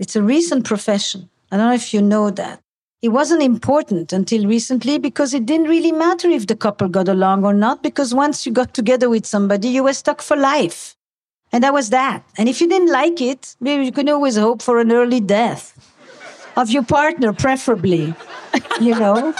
It's 0.00 0.16
a 0.16 0.22
recent 0.22 0.64
profession. 0.64 1.28
I 1.52 1.58
don't 1.58 1.66
know 1.66 1.74
if 1.74 1.92
you 1.92 2.00
know 2.00 2.30
that. 2.30 2.62
It 3.02 3.10
wasn't 3.10 3.42
important 3.42 4.14
until 4.14 4.46
recently 4.46 4.98
because 4.98 5.34
it 5.34 5.44
didn't 5.44 5.68
really 5.68 5.92
matter 5.92 6.28
if 6.28 6.46
the 6.46 6.56
couple 6.56 6.88
got 6.88 7.06
along 7.06 7.44
or 7.44 7.52
not, 7.52 7.82
because 7.82 8.14
once 8.14 8.46
you 8.46 8.52
got 8.52 8.72
together 8.72 9.10
with 9.10 9.26
somebody, 9.26 9.68
you 9.68 9.84
were 9.84 9.92
stuck 9.92 10.22
for 10.22 10.38
life. 10.38 10.96
And 11.52 11.62
that 11.64 11.74
was 11.74 11.90
that. 11.90 12.24
And 12.38 12.48
if 12.48 12.62
you 12.62 12.68
didn't 12.68 12.90
like 12.90 13.20
it, 13.20 13.56
maybe 13.60 13.84
you 13.84 13.92
can 13.92 14.08
always 14.08 14.36
hope 14.38 14.62
for 14.62 14.78
an 14.78 14.90
early 14.90 15.20
death 15.20 15.64
of 16.56 16.70
your 16.70 16.84
partner, 16.84 17.34
preferably, 17.34 18.14
you 18.80 18.98
know. 18.98 19.34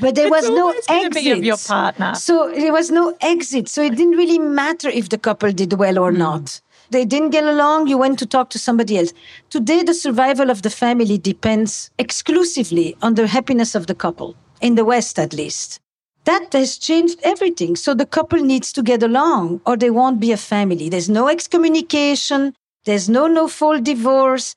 But 0.00 0.14
there 0.14 0.30
was 0.30 0.48
no 0.48 0.72
exit. 0.88 1.38
of 1.38 1.44
your 1.44 1.56
partner. 1.56 2.14
So 2.14 2.52
there 2.54 2.72
was 2.72 2.92
no 2.92 3.16
exit. 3.20 3.68
So 3.68 3.82
it 3.82 3.96
didn't 3.96 4.16
really 4.16 4.38
matter 4.38 4.88
if 4.88 5.08
the 5.08 5.18
couple 5.18 5.50
did 5.50 5.72
well 5.72 5.98
or 5.98 6.12
mm. 6.12 6.18
not. 6.18 6.60
They 6.92 7.06
didn't 7.06 7.30
get 7.30 7.44
along, 7.44 7.88
you 7.88 7.96
went 7.96 8.18
to 8.18 8.26
talk 8.26 8.50
to 8.50 8.58
somebody 8.58 8.98
else. 8.98 9.14
Today, 9.48 9.82
the 9.82 9.94
survival 9.94 10.50
of 10.50 10.60
the 10.60 10.68
family 10.68 11.16
depends 11.16 11.90
exclusively 11.98 12.96
on 13.00 13.14
the 13.14 13.26
happiness 13.26 13.74
of 13.74 13.86
the 13.86 13.94
couple, 13.94 14.36
in 14.60 14.74
the 14.74 14.84
West 14.84 15.18
at 15.18 15.32
least. 15.32 15.80
That 16.24 16.52
has 16.52 16.76
changed 16.76 17.18
everything. 17.24 17.76
So 17.76 17.94
the 17.94 18.04
couple 18.04 18.40
needs 18.40 18.72
to 18.74 18.82
get 18.82 19.02
along 19.02 19.62
or 19.64 19.76
they 19.76 19.90
won't 19.90 20.20
be 20.20 20.32
a 20.32 20.36
family. 20.36 20.90
There's 20.90 21.08
no 21.08 21.28
excommunication. 21.28 22.54
There's 22.84 23.08
no 23.08 23.26
no 23.26 23.48
fault 23.48 23.84
divorce. 23.84 24.54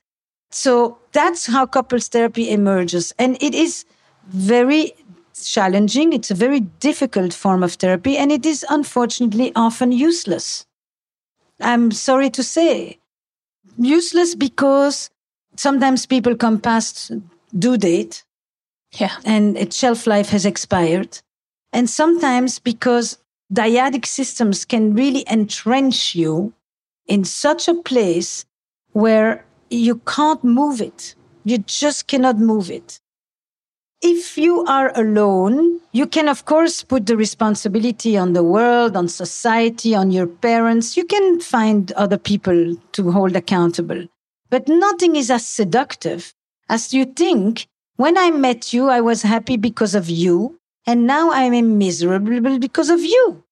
So 0.50 0.98
that's 1.12 1.46
how 1.46 1.64
couples 1.64 2.08
therapy 2.08 2.50
emerges. 2.50 3.14
And 3.18 3.36
it 3.40 3.54
is 3.54 3.86
very 4.28 4.92
challenging. 5.42 6.12
It's 6.12 6.30
a 6.30 6.34
very 6.34 6.60
difficult 6.60 7.32
form 7.32 7.62
of 7.62 7.72
therapy, 7.74 8.16
and 8.16 8.30
it 8.30 8.44
is 8.46 8.64
unfortunately 8.68 9.52
often 9.56 9.90
useless. 9.90 10.66
I'm 11.60 11.90
sorry 11.90 12.30
to 12.30 12.42
say. 12.42 12.98
Useless 13.78 14.34
because 14.34 15.10
sometimes 15.56 16.06
people 16.06 16.36
come 16.36 16.60
past 16.60 17.12
due 17.58 17.76
date. 17.76 18.24
Yeah. 18.92 19.16
And 19.24 19.56
its 19.56 19.76
shelf 19.76 20.06
life 20.06 20.30
has 20.30 20.46
expired. 20.46 21.20
And 21.72 21.90
sometimes 21.90 22.58
because 22.58 23.18
dyadic 23.52 24.06
systems 24.06 24.64
can 24.64 24.94
really 24.94 25.24
entrench 25.30 26.14
you 26.14 26.52
in 27.06 27.24
such 27.24 27.68
a 27.68 27.74
place 27.74 28.44
where 28.92 29.44
you 29.70 29.96
can't 30.06 30.42
move 30.42 30.80
it. 30.80 31.14
You 31.44 31.58
just 31.58 32.06
cannot 32.06 32.38
move 32.38 32.70
it. 32.70 33.00
If 34.08 34.38
you 34.38 34.64
are 34.66 34.92
alone, 34.94 35.80
you 35.90 36.06
can, 36.06 36.28
of 36.28 36.44
course, 36.44 36.84
put 36.84 37.06
the 37.06 37.16
responsibility 37.16 38.16
on 38.16 38.34
the 38.34 38.44
world, 38.44 38.96
on 38.96 39.08
society, 39.08 39.96
on 39.96 40.12
your 40.12 40.28
parents. 40.28 40.96
You 40.96 41.04
can 41.04 41.40
find 41.40 41.90
other 41.92 42.16
people 42.16 42.76
to 42.92 43.10
hold 43.10 43.34
accountable. 43.34 44.06
But 44.48 44.68
nothing 44.68 45.16
is 45.16 45.28
as 45.28 45.44
seductive 45.44 46.32
as 46.68 46.94
you 46.94 47.04
think 47.04 47.66
when 47.96 48.16
I 48.16 48.30
met 48.30 48.72
you, 48.72 48.88
I 48.88 49.00
was 49.00 49.22
happy 49.22 49.56
because 49.56 49.96
of 49.96 50.08
you. 50.08 50.60
And 50.86 51.04
now 51.06 51.32
I'm 51.32 51.78
miserable 51.78 52.60
because 52.60 52.90
of 52.90 53.00
you. 53.00 53.42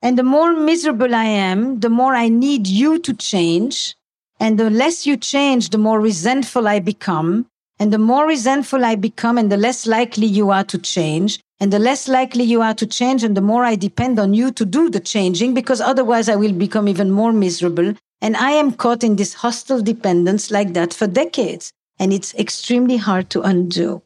And 0.00 0.18
the 0.18 0.22
more 0.22 0.52
miserable 0.52 1.14
I 1.14 1.24
am, 1.24 1.80
the 1.80 1.90
more 1.90 2.14
I 2.14 2.28
need 2.28 2.66
you 2.66 2.98
to 3.00 3.12
change. 3.12 3.94
And 4.40 4.58
the 4.58 4.70
less 4.70 5.06
you 5.06 5.18
change, 5.18 5.68
the 5.68 5.78
more 5.78 6.00
resentful 6.00 6.66
I 6.66 6.78
become. 6.80 7.46
And 7.78 7.92
the 7.92 7.98
more 7.98 8.26
resentful 8.26 8.84
I 8.84 8.94
become 8.94 9.36
and 9.36 9.52
the 9.52 9.56
less 9.56 9.86
likely 9.86 10.26
you 10.26 10.50
are 10.50 10.64
to 10.64 10.78
change. 10.78 11.40
And 11.60 11.72
the 11.72 11.78
less 11.78 12.08
likely 12.08 12.44
you 12.44 12.62
are 12.62 12.74
to 12.74 12.86
change 12.86 13.24
and 13.24 13.36
the 13.36 13.40
more 13.40 13.64
I 13.64 13.76
depend 13.76 14.18
on 14.18 14.34
you 14.34 14.50
to 14.52 14.64
do 14.64 14.90
the 14.90 15.00
changing 15.00 15.54
because 15.54 15.80
otherwise 15.80 16.28
I 16.28 16.36
will 16.36 16.52
become 16.52 16.88
even 16.88 17.10
more 17.10 17.32
miserable. 17.32 17.94
And 18.20 18.36
I 18.36 18.52
am 18.52 18.72
caught 18.72 19.04
in 19.04 19.16
this 19.16 19.34
hostile 19.34 19.82
dependence 19.82 20.50
like 20.50 20.72
that 20.72 20.94
for 20.94 21.06
decades. 21.06 21.72
And 21.98 22.12
it's 22.12 22.34
extremely 22.34 22.96
hard 22.96 23.30
to 23.30 23.42
undo. 23.42 24.02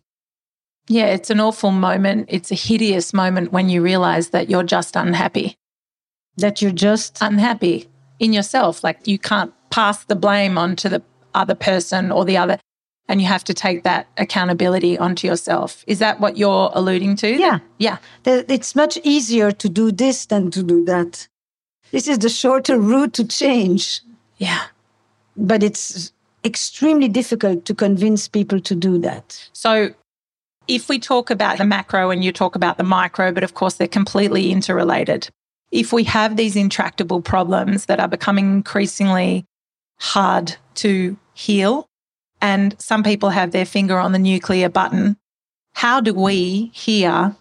Yeah, 0.88 1.06
it's 1.06 1.30
an 1.30 1.40
awful 1.40 1.70
moment. 1.70 2.26
It's 2.28 2.50
a 2.50 2.56
hideous 2.56 3.12
moment 3.12 3.52
when 3.52 3.68
you 3.68 3.82
realize 3.82 4.30
that 4.30 4.50
you're 4.50 4.64
just 4.64 4.96
unhappy. 4.96 5.56
That 6.36 6.60
you're 6.60 6.72
just 6.72 7.18
unhappy 7.20 7.88
in 8.18 8.32
yourself. 8.32 8.82
Like 8.82 9.06
you 9.06 9.18
can't 9.18 9.52
pass 9.70 10.04
the 10.04 10.16
blame 10.16 10.58
onto 10.58 10.88
the 10.88 11.02
other 11.34 11.54
person 11.54 12.10
or 12.10 12.24
the 12.24 12.36
other 12.36 12.58
and 13.10 13.20
you 13.20 13.26
have 13.26 13.42
to 13.42 13.52
take 13.52 13.82
that 13.82 14.06
accountability 14.18 14.96
onto 14.96 15.26
yourself. 15.26 15.82
Is 15.88 15.98
that 15.98 16.20
what 16.20 16.36
you're 16.36 16.70
alluding 16.74 17.16
to? 17.16 17.28
Yeah. 17.28 17.58
Yeah. 17.78 17.98
It's 18.24 18.76
much 18.76 18.98
easier 19.02 19.50
to 19.50 19.68
do 19.68 19.90
this 19.90 20.26
than 20.26 20.52
to 20.52 20.62
do 20.62 20.84
that. 20.84 21.26
This 21.90 22.06
is 22.06 22.20
the 22.20 22.28
shorter 22.28 22.78
route 22.78 23.12
to 23.14 23.26
change. 23.26 24.00
Yeah. 24.36 24.62
But 25.36 25.64
it's 25.64 26.12
extremely 26.44 27.08
difficult 27.08 27.64
to 27.64 27.74
convince 27.74 28.28
people 28.28 28.60
to 28.60 28.76
do 28.76 28.96
that. 28.98 29.50
So, 29.52 29.92
if 30.68 30.88
we 30.88 31.00
talk 31.00 31.30
about 31.30 31.58
the 31.58 31.64
macro 31.64 32.10
and 32.10 32.22
you 32.22 32.30
talk 32.30 32.54
about 32.54 32.78
the 32.78 32.84
micro, 32.84 33.32
but 33.32 33.42
of 33.42 33.54
course 33.54 33.74
they're 33.74 33.88
completely 33.88 34.52
interrelated. 34.52 35.28
If 35.72 35.92
we 35.92 36.04
have 36.04 36.36
these 36.36 36.54
intractable 36.54 37.22
problems 37.22 37.86
that 37.86 37.98
are 37.98 38.06
becoming 38.06 38.52
increasingly 38.52 39.46
hard 39.98 40.56
to 40.76 41.16
heal, 41.34 41.89
and 42.40 42.75
some 42.80 43.02
people 43.02 43.30
have 43.30 43.50
their 43.50 43.66
finger 43.66 43.99
on 43.99 44.12
the 44.12 44.18
nuclear 44.18 44.68
button. 44.68 45.16
How 45.75 46.00
do 46.00 46.14
we 46.14 46.70
here? 46.75 47.37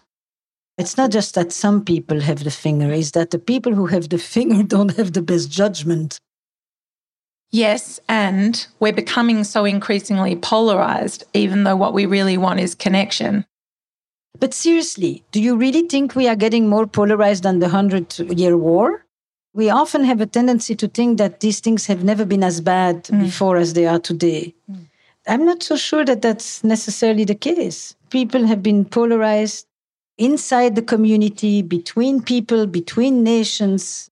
It's 0.78 0.96
not 0.96 1.10
just 1.10 1.34
that 1.34 1.52
some 1.52 1.84
people 1.84 2.20
have 2.20 2.42
the 2.44 2.50
finger, 2.50 2.90
it's 2.92 3.10
that 3.10 3.30
the 3.30 3.38
people 3.38 3.74
who 3.74 3.86
have 3.86 4.08
the 4.08 4.18
finger 4.18 4.62
don't 4.66 4.96
have 4.96 5.12
the 5.12 5.22
best 5.22 5.50
judgment. 5.50 6.18
Yes, 7.52 7.98
and 8.08 8.66
we're 8.78 8.92
becoming 8.92 9.42
so 9.42 9.64
increasingly 9.64 10.36
polarized, 10.36 11.24
even 11.34 11.64
though 11.64 11.74
what 11.76 11.92
we 11.92 12.06
really 12.06 12.38
want 12.38 12.60
is 12.60 12.76
connection. 12.76 13.44
But 14.38 14.54
seriously, 14.54 15.24
do 15.32 15.42
you 15.42 15.56
really 15.56 15.82
think 15.82 16.14
we 16.14 16.28
are 16.28 16.36
getting 16.36 16.68
more 16.68 16.86
polarized 16.86 17.42
than 17.42 17.58
the 17.58 17.68
Hundred 17.68 18.16
Year 18.18 18.56
War? 18.56 19.04
We 19.52 19.68
often 19.68 20.04
have 20.04 20.20
a 20.20 20.26
tendency 20.26 20.76
to 20.76 20.86
think 20.86 21.18
that 21.18 21.40
these 21.40 21.58
things 21.58 21.86
have 21.86 22.04
never 22.04 22.24
been 22.24 22.44
as 22.44 22.60
bad 22.60 23.04
mm. 23.04 23.20
before 23.20 23.56
as 23.56 23.74
they 23.74 23.86
are 23.86 23.98
today. 23.98 24.54
Mm. 24.70 24.86
I'm 25.26 25.44
not 25.44 25.62
so 25.62 25.76
sure 25.76 26.04
that 26.04 26.22
that's 26.22 26.64
necessarily 26.64 27.24
the 27.24 27.34
case. 27.34 27.94
People 28.10 28.46
have 28.46 28.62
been 28.62 28.84
polarized 28.84 29.66
inside 30.18 30.74
the 30.76 30.82
community, 30.82 31.62
between 31.62 32.22
people, 32.22 32.66
between 32.66 33.22
nations. 33.22 34.10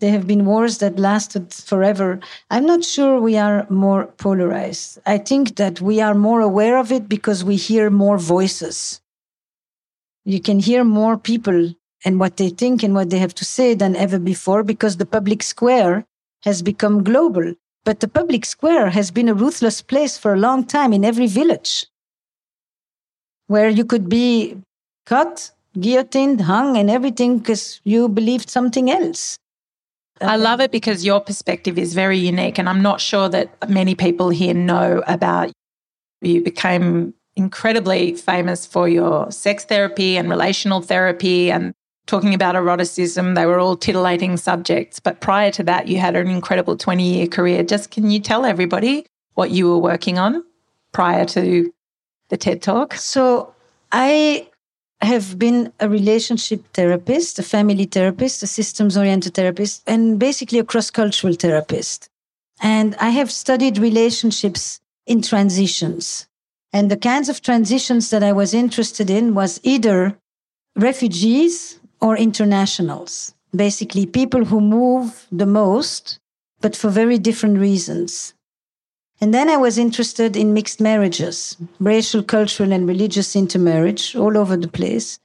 There 0.00 0.12
have 0.12 0.26
been 0.26 0.44
wars 0.46 0.78
that 0.78 0.98
lasted 0.98 1.52
forever. 1.52 2.20
I'm 2.50 2.66
not 2.66 2.84
sure 2.84 3.20
we 3.20 3.36
are 3.36 3.66
more 3.68 4.06
polarized. 4.06 4.98
I 5.06 5.18
think 5.18 5.56
that 5.56 5.80
we 5.80 6.00
are 6.00 6.14
more 6.14 6.40
aware 6.40 6.78
of 6.78 6.92
it 6.92 7.08
because 7.08 7.44
we 7.44 7.56
hear 7.56 7.90
more 7.90 8.18
voices. 8.18 9.00
You 10.24 10.40
can 10.40 10.60
hear 10.60 10.84
more 10.84 11.16
people 11.16 11.74
and 12.04 12.20
what 12.20 12.36
they 12.36 12.50
think 12.50 12.82
and 12.82 12.94
what 12.94 13.10
they 13.10 13.18
have 13.18 13.34
to 13.36 13.44
say 13.44 13.74
than 13.74 13.96
ever 13.96 14.18
before 14.18 14.62
because 14.62 14.96
the 14.98 15.06
public 15.06 15.42
square 15.42 16.06
has 16.44 16.62
become 16.62 17.02
global. 17.02 17.54
But 17.84 18.00
the 18.00 18.08
public 18.08 18.44
square 18.44 18.90
has 18.90 19.10
been 19.10 19.28
a 19.28 19.34
ruthless 19.34 19.82
place 19.82 20.18
for 20.18 20.34
a 20.34 20.38
long 20.38 20.64
time 20.66 20.92
in 20.92 21.04
every 21.04 21.26
village 21.26 21.86
where 23.46 23.68
you 23.68 23.84
could 23.84 24.08
be 24.08 24.58
cut, 25.06 25.50
guillotined, 25.78 26.42
hung, 26.42 26.76
and 26.76 26.90
everything 26.90 27.38
because 27.38 27.80
you 27.84 28.08
believed 28.08 28.50
something 28.50 28.90
else. 28.90 29.38
I 30.20 30.36
love 30.36 30.60
it 30.60 30.70
because 30.72 31.04
your 31.04 31.20
perspective 31.20 31.78
is 31.78 31.94
very 31.94 32.18
unique, 32.18 32.58
and 32.58 32.68
I'm 32.68 32.82
not 32.82 33.00
sure 33.00 33.28
that 33.28 33.70
many 33.70 33.94
people 33.94 34.30
here 34.30 34.54
know 34.54 35.02
about 35.06 35.52
you 36.20 36.42
became 36.42 37.14
incredibly 37.36 38.14
famous 38.14 38.66
for 38.66 38.88
your 38.88 39.30
sex 39.30 39.64
therapy 39.64 40.16
and 40.16 40.28
relational 40.28 40.82
therapy 40.82 41.52
and 41.52 41.72
talking 42.08 42.34
about 42.34 42.56
eroticism. 42.56 43.34
They 43.34 43.46
were 43.46 43.60
all 43.60 43.76
titillating 43.76 44.36
subjects. 44.36 44.98
But 44.98 45.20
prior 45.20 45.52
to 45.52 45.62
that, 45.64 45.86
you 45.86 45.98
had 45.98 46.16
an 46.16 46.28
incredible 46.28 46.76
20 46.76 47.04
year 47.04 47.26
career. 47.28 47.62
Just 47.62 47.90
can 47.90 48.10
you 48.10 48.18
tell 48.18 48.44
everybody 48.44 49.06
what 49.34 49.50
you 49.52 49.68
were 49.68 49.78
working 49.78 50.18
on 50.18 50.42
prior 50.92 51.24
to 51.26 51.72
the 52.30 52.36
TED 52.36 52.62
Talk? 52.62 52.94
So 52.94 53.54
I 53.92 54.48
have 55.00 55.38
been 55.38 55.72
a 55.78 55.88
relationship 55.88 56.64
therapist, 56.72 57.38
a 57.38 57.42
family 57.42 57.84
therapist, 57.84 58.42
a 58.42 58.46
systems 58.46 58.96
oriented 58.96 59.34
therapist, 59.34 59.82
and 59.86 60.18
basically 60.18 60.58
a 60.58 60.64
cross 60.64 60.90
cultural 60.90 61.34
therapist. 61.34 62.08
And 62.60 62.96
I 62.96 63.10
have 63.10 63.30
studied 63.30 63.78
relationships 63.78 64.80
in 65.06 65.22
transitions. 65.22 66.26
And 66.72 66.90
the 66.90 66.96
kinds 66.96 67.28
of 67.28 67.40
transitions 67.40 68.10
that 68.10 68.22
I 68.22 68.32
was 68.32 68.52
interested 68.52 69.08
in 69.08 69.34
was 69.34 69.60
either 69.62 70.18
refugees 70.74 71.78
or 72.00 72.16
internationals, 72.16 73.34
basically 73.54 74.06
people 74.06 74.44
who 74.44 74.60
move 74.60 75.26
the 75.32 75.46
most, 75.46 76.18
but 76.60 76.76
for 76.76 76.90
very 76.90 77.18
different 77.18 77.58
reasons. 77.58 78.34
And 79.20 79.34
then 79.34 79.48
I 79.48 79.56
was 79.56 79.78
interested 79.78 80.36
in 80.36 80.54
mixed 80.54 80.80
marriages, 80.80 81.56
racial, 81.80 82.22
cultural, 82.22 82.72
and 82.72 82.86
religious 82.86 83.34
intermarriage 83.34 84.14
all 84.14 84.38
over 84.38 84.56
the 84.56 84.68
place, 84.68 85.18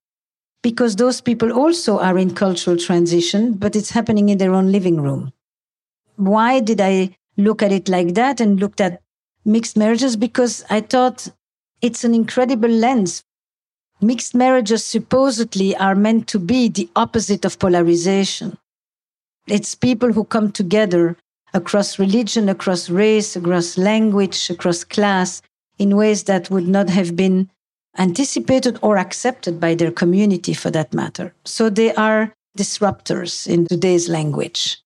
because 0.64 0.96
those 0.96 1.22
people 1.22 1.52
also 1.52 2.00
are 2.00 2.18
in 2.18 2.34
cultural 2.34 2.78
transition, 2.78 3.54
but 3.54 3.76
it's 3.76 3.92
happening 3.92 4.30
in 4.30 4.38
their 4.40 4.54
own 4.54 4.72
living 4.72 5.00
room. 5.00 5.32
Why 6.16 6.60
did 6.60 6.82
I 6.82 7.16
look 7.38 7.62
at 7.62 7.72
it 7.72 7.90
like 7.90 8.14
that 8.14 8.40
and 8.40 8.60
looked 8.60 8.82
at 8.82 9.02
mixed 9.46 9.78
marriages? 9.78 10.16
Because 10.16 10.64
I 10.70 10.82
thought 10.82 11.28
it's 11.82 12.04
an 12.04 12.16
incredible 12.16 12.70
lens. 12.70 13.24
Mixed 14.04 14.36
marriages 14.36 14.84
supposedly 14.84 15.78
are 15.78 15.96
meant 15.96 16.28
to 16.28 16.38
be 16.38 16.68
the 16.68 16.90
opposite 16.94 17.46
of 17.46 17.58
polarization. 17.58 18.58
It's 19.48 19.76
people 19.76 20.12
who 20.12 20.26
come 20.26 20.52
together 20.52 21.16
across 21.54 21.98
religion, 21.98 22.50
across 22.50 22.90
race, 22.90 23.38
across 23.38 23.78
language, 23.78 24.50
across 24.50 24.84
class 24.84 25.42
in 25.80 25.96
ways 25.96 26.26
that 26.26 26.50
would 26.50 26.68
not 26.68 26.90
have 26.90 27.16
been 27.16 27.50
anticipated 27.98 28.78
or 28.82 28.98
accepted 28.98 29.62
by 29.62 29.74
their 29.74 29.92
community 29.92 30.54
for 30.54 30.70
that 30.72 30.94
matter. 30.94 31.34
So 31.46 31.70
they 31.70 31.94
are 31.96 32.34
disruptors 32.58 33.48
in 33.48 33.68
today's 33.68 34.10
language. 34.10 34.82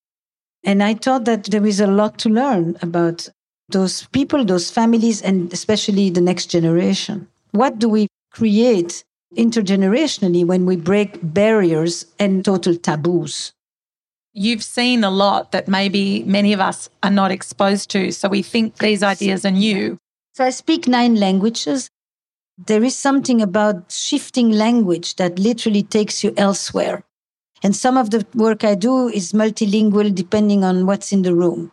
And 0.64 0.84
I 0.84 0.94
thought 0.94 1.26
that 1.26 1.46
there 1.46 1.66
is 1.66 1.80
a 1.80 1.88
lot 1.88 2.20
to 2.20 2.30
learn 2.30 2.78
about 2.84 3.30
those 3.70 4.06
people, 4.12 4.46
those 4.46 4.70
families, 4.70 5.24
and 5.24 5.52
especially 5.52 6.12
the 6.12 6.22
next 6.22 6.52
generation. 6.52 7.28
What 7.50 7.80
do 7.80 7.90
we 7.90 8.06
create 8.32 9.04
intergenerationally 9.36 10.46
when 10.46 10.66
we 10.66 10.76
break 10.76 11.20
barriers 11.22 12.06
and 12.20 12.46
total 12.46 12.76
taboos? 12.76 13.54
You've 14.34 14.64
seen 14.64 15.04
a 15.04 15.10
lot 15.10 15.52
that 15.52 15.68
maybe 15.68 16.24
many 16.24 16.54
of 16.54 16.60
us 16.60 16.90
are 17.02 17.12
not 17.12 17.32
exposed 17.32 17.90
to. 17.92 18.12
So 18.12 18.30
we 18.30 18.44
think 18.44 18.78
these 18.78 19.02
ideas 19.02 19.46
are 19.46 19.52
new. 19.52 19.98
So 20.34 20.46
I 20.46 20.52
speak 20.52 20.88
nine 20.88 21.16
languages. 21.16 21.90
There 22.58 22.84
is 22.84 22.96
something 22.96 23.42
about 23.42 23.92
shifting 23.92 24.52
language 24.52 25.16
that 25.16 25.40
literally 25.40 25.84
takes 25.84 26.24
you 26.24 26.34
elsewhere. 26.38 27.04
And 27.64 27.76
some 27.76 27.98
of 27.98 28.12
the 28.12 28.26
work 28.36 28.64
I 28.64 28.76
do 28.76 29.08
is 29.10 29.34
multilingual 29.34 30.14
depending 30.14 30.64
on 30.64 30.86
what's 30.86 31.12
in 31.12 31.24
the 31.24 31.34
room. 31.34 31.72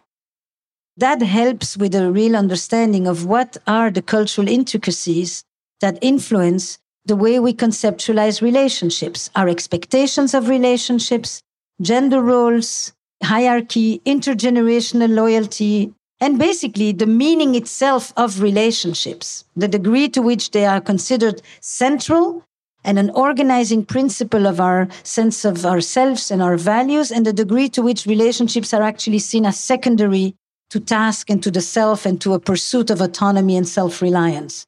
That 0.96 1.20
helps 1.20 1.76
with 1.76 1.94
a 1.94 2.10
real 2.10 2.36
understanding 2.36 3.06
of 3.06 3.26
what 3.26 3.56
are 3.66 3.90
the 3.90 4.00
cultural 4.00 4.48
intricacies 4.48 5.44
that 5.80 5.98
influence 6.00 6.78
the 7.06 7.16
way 7.16 7.38
we 7.38 7.52
conceptualize 7.52 8.40
relationships, 8.40 9.30
our 9.36 9.48
expectations 9.48 10.32
of 10.34 10.48
relationships, 10.48 11.42
gender 11.82 12.20
roles, 12.22 12.92
hierarchy, 13.22 14.00
intergenerational 14.06 15.14
loyalty, 15.14 15.92
and 16.20 16.38
basically 16.38 16.92
the 16.92 17.06
meaning 17.06 17.54
itself 17.54 18.12
of 18.16 18.40
relationships, 18.40 19.44
the 19.56 19.68
degree 19.68 20.08
to 20.08 20.22
which 20.22 20.52
they 20.52 20.64
are 20.64 20.80
considered 20.80 21.42
central 21.60 22.42
and 22.84 22.98
an 22.98 23.10
organizing 23.10 23.84
principle 23.84 24.46
of 24.46 24.60
our 24.60 24.88
sense 25.02 25.44
of 25.44 25.64
ourselves 25.66 26.30
and 26.30 26.42
our 26.42 26.56
values, 26.56 27.10
and 27.10 27.26
the 27.26 27.32
degree 27.32 27.68
to 27.68 27.82
which 27.82 28.06
relationships 28.06 28.74
are 28.74 28.82
actually 28.82 29.18
seen 29.18 29.46
as 29.46 29.58
secondary 29.58 30.34
to 30.70 30.80
task 30.80 31.30
and 31.30 31.42
to 31.42 31.50
the 31.50 31.60
self 31.60 32.04
and 32.04 32.20
to 32.20 32.34
a 32.34 32.40
pursuit 32.40 32.90
of 32.90 33.00
autonomy 33.00 33.56
and 33.56 33.68
self 33.68 34.02
reliance. 34.02 34.66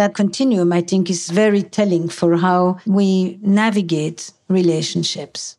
That 0.00 0.14
continuum, 0.14 0.72
I 0.72 0.80
think, 0.80 1.10
is 1.10 1.28
very 1.28 1.62
telling 1.62 2.08
for 2.08 2.38
how 2.38 2.78
we 2.86 3.38
navigate 3.42 4.32
relationships 4.48 5.58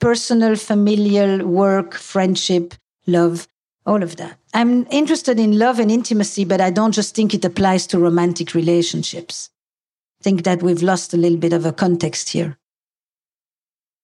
personal, 0.00 0.54
familial, 0.54 1.46
work, 1.46 1.94
friendship, 1.94 2.74
love, 3.06 3.48
all 3.86 4.02
of 4.02 4.16
that. 4.16 4.38
I'm 4.52 4.86
interested 4.90 5.40
in 5.40 5.58
love 5.58 5.78
and 5.78 5.90
intimacy, 5.90 6.44
but 6.44 6.60
I 6.60 6.68
don't 6.68 6.92
just 6.92 7.14
think 7.14 7.32
it 7.32 7.42
applies 7.42 7.86
to 7.86 7.98
romantic 7.98 8.52
relationships. 8.52 9.48
I 10.20 10.24
think 10.24 10.42
that 10.42 10.62
we've 10.62 10.82
lost 10.82 11.14
a 11.14 11.16
little 11.16 11.38
bit 11.38 11.54
of 11.54 11.64
a 11.64 11.72
context 11.72 12.28
here. 12.28 12.58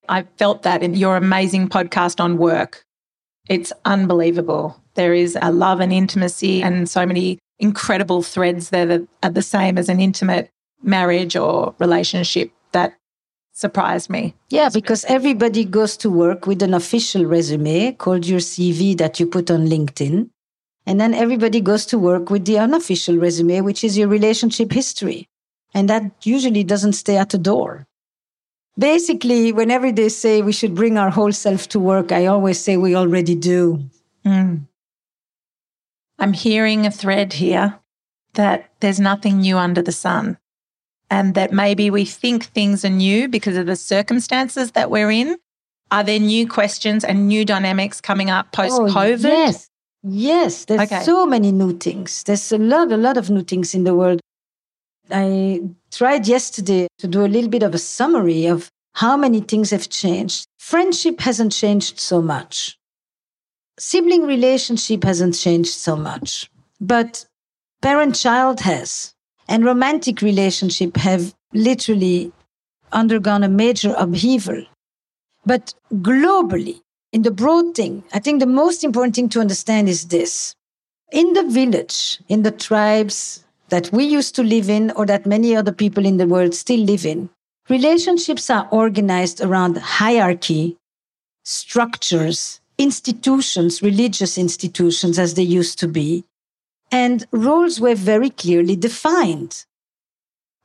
I 0.09 0.23
felt 0.39 0.63
that 0.63 0.83
in 0.83 0.95
your 0.95 1.17
amazing 1.19 1.69
podcast 1.69 2.19
on 2.19 2.39
work. 2.39 2.87
It's 3.47 3.75
unbelievable. 3.85 4.81
There 4.95 5.13
is 5.13 5.37
a 5.43 5.53
love 5.53 5.81
and 5.81 5.93
intimacy 5.93 6.63
and 6.63 6.89
so 6.89 7.05
many 7.05 7.39
incredible 7.61 8.23
threads 8.23 8.71
there 8.71 8.87
that 8.87 9.09
are 9.23 9.31
the 9.31 9.43
same 9.43 9.79
as 9.79 9.89
an 9.89 10.01
intimate 10.01 10.51
marriage 10.83 11.37
or 11.37 11.75
relationship 11.79 12.51
that 12.73 12.95
surprised 13.53 14.11
me. 14.11 14.35
Yeah, 14.49 14.71
because 14.73 15.05
everybody 15.05 15.65
goes 15.65 15.97
to 15.99 16.11
work 16.11 16.47
with 16.47 16.63
an 16.63 16.75
official 16.75 17.27
resume 17.27 17.93
called 17.93 18.27
your 18.27 18.41
CV 18.41 18.97
that 18.97 19.21
you 19.21 19.27
put 19.27 19.51
on 19.51 19.67
LinkedIn. 19.67 20.31
And 20.87 21.01
then 21.01 21.15
everybody 21.15 21.61
goes 21.61 21.87
to 21.87 21.99
work 21.99 22.31
with 22.31 22.47
the 22.47 22.59
unofficial 22.59 23.17
resume, 23.17 23.61
which 23.61 23.85
is 23.85 23.99
your 23.99 24.09
relationship 24.09 24.73
history. 24.73 25.29
And 25.75 25.89
that 25.89 26.27
usually 26.27 26.65
doesn't 26.65 26.95
stay 26.95 27.17
at 27.17 27.31
the 27.31 27.39
door. 27.39 27.87
Basically, 28.79 29.53
whenever 29.53 29.93
they 29.93 30.09
say 30.09 30.43
we 30.43 30.53
should 30.53 30.75
bring 30.75 30.97
our 30.97 31.11
whole 31.11 31.33
self 31.33 31.69
to 31.69 31.79
work, 31.79 32.13
I 32.13 32.27
always 32.27 32.59
say 32.59 32.77
we 32.77 32.97
already 32.97 33.35
do. 33.35 33.85
Mm. 34.25 34.67
I'm 36.21 36.35
hearing 36.35 36.87
a 36.87 36.91
thread 36.91 37.33
here 37.33 37.79
that 38.35 38.71
there's 38.81 39.01
nothing 39.01 39.41
new 39.41 39.57
under 39.57 39.83
the 39.83 39.93
sun 39.93 40.39
and 41.11 41.35
that 41.35 41.53
maybe 41.53 41.91
we 41.91 42.05
think 42.05 42.45
things 42.45 42.85
are 42.85 42.91
new 42.91 43.29
because 43.29 43.57
of 43.57 43.67
the 43.67 43.77
circumstances 43.77 44.73
that 44.73 44.91
we're 44.91 45.11
in? 45.11 45.37
Are 45.91 46.05
there 46.05 46.21
new 46.21 46.47
questions 46.47 47.05
and 47.05 47.27
new 47.27 47.45
dynamics 47.45 48.01
coming 48.01 48.31
up 48.31 48.53
post 48.53 48.81
COVID? 48.81 49.25
Oh, 49.25 49.29
yes. 49.29 49.69
Yes, 50.03 50.65
there's 50.65 50.81
okay. 50.83 51.03
so 51.03 51.27
many 51.27 51.53
new 51.53 51.77
things. 51.77 52.23
There's 52.23 52.53
a 52.53 52.59
lot, 52.59 52.93
a 52.93 52.97
lot 52.97 53.17
of 53.17 53.29
new 53.29 53.43
things 53.43 53.75
in 53.75 53.85
the 53.85 53.95
world. 53.95 54.21
I 55.11 55.63
tried 55.91 56.27
yesterday 56.29 56.87
to 56.99 57.09
do 57.09 57.25
a 57.25 57.29
little 57.29 57.51
bit 57.51 57.63
of 57.63 57.75
a 57.75 57.79
summary 57.79 58.47
of 58.47 58.71
how 58.95 59.17
many 59.17 59.41
things 59.41 59.71
have 59.71 59.89
changed. 59.89 60.47
Friendship 60.59 61.21
hasn't 61.21 61.53
changed 61.53 61.99
so 61.99 62.23
much. 62.23 62.79
Sibling 63.81 64.27
relationship 64.27 65.05
hasn't 65.05 65.39
changed 65.39 65.73
so 65.73 65.97
much, 65.97 66.51
but 66.83 67.25
parent 67.81 68.15
child 68.15 68.61
has 68.61 69.15
and 69.49 69.65
romantic 69.65 70.21
relationship 70.21 70.99
have 70.99 71.35
literally 71.55 72.31
undergone 72.93 73.43
a 73.43 73.49
major 73.49 73.95
upheaval. 73.97 74.67
But 75.47 75.73
globally, 75.95 76.83
in 77.13 77.23
the 77.23 77.31
broad 77.31 77.75
thing, 77.75 78.05
I 78.13 78.19
think 78.19 78.41
the 78.41 78.47
most 78.47 78.85
important 78.85 79.15
thing 79.15 79.31
to 79.31 79.41
understand 79.41 79.89
is 79.89 80.09
this. 80.09 80.55
In 81.11 81.33
the 81.33 81.45
village, 81.45 82.21
in 82.29 82.43
the 82.43 82.51
tribes 82.51 83.47
that 83.71 83.91
we 83.95 84.05
used 84.05 84.35
to 84.35 84.43
live 84.43 84.69
in 84.69 84.91
or 84.91 85.07
that 85.07 85.25
many 85.25 85.57
other 85.57 85.73
people 85.73 86.05
in 86.05 86.19
the 86.19 86.27
world 86.27 86.55
still 86.55 86.81
live 86.81 87.07
in, 87.07 87.31
relationships 87.71 88.51
are 88.51 88.69
organized 88.71 89.41
around 89.41 89.79
hierarchy, 89.79 90.77
structures, 91.45 92.60
institutions, 92.81 93.83
religious 93.83 94.39
institutions 94.39 95.19
as 95.19 95.35
they 95.35 95.43
used 95.43 95.79
to 95.79 95.87
be, 95.87 96.25
and 96.91 97.27
roles 97.31 97.79
were 97.79 97.95
very 97.95 98.31
clearly 98.31 98.75
defined. 98.75 99.67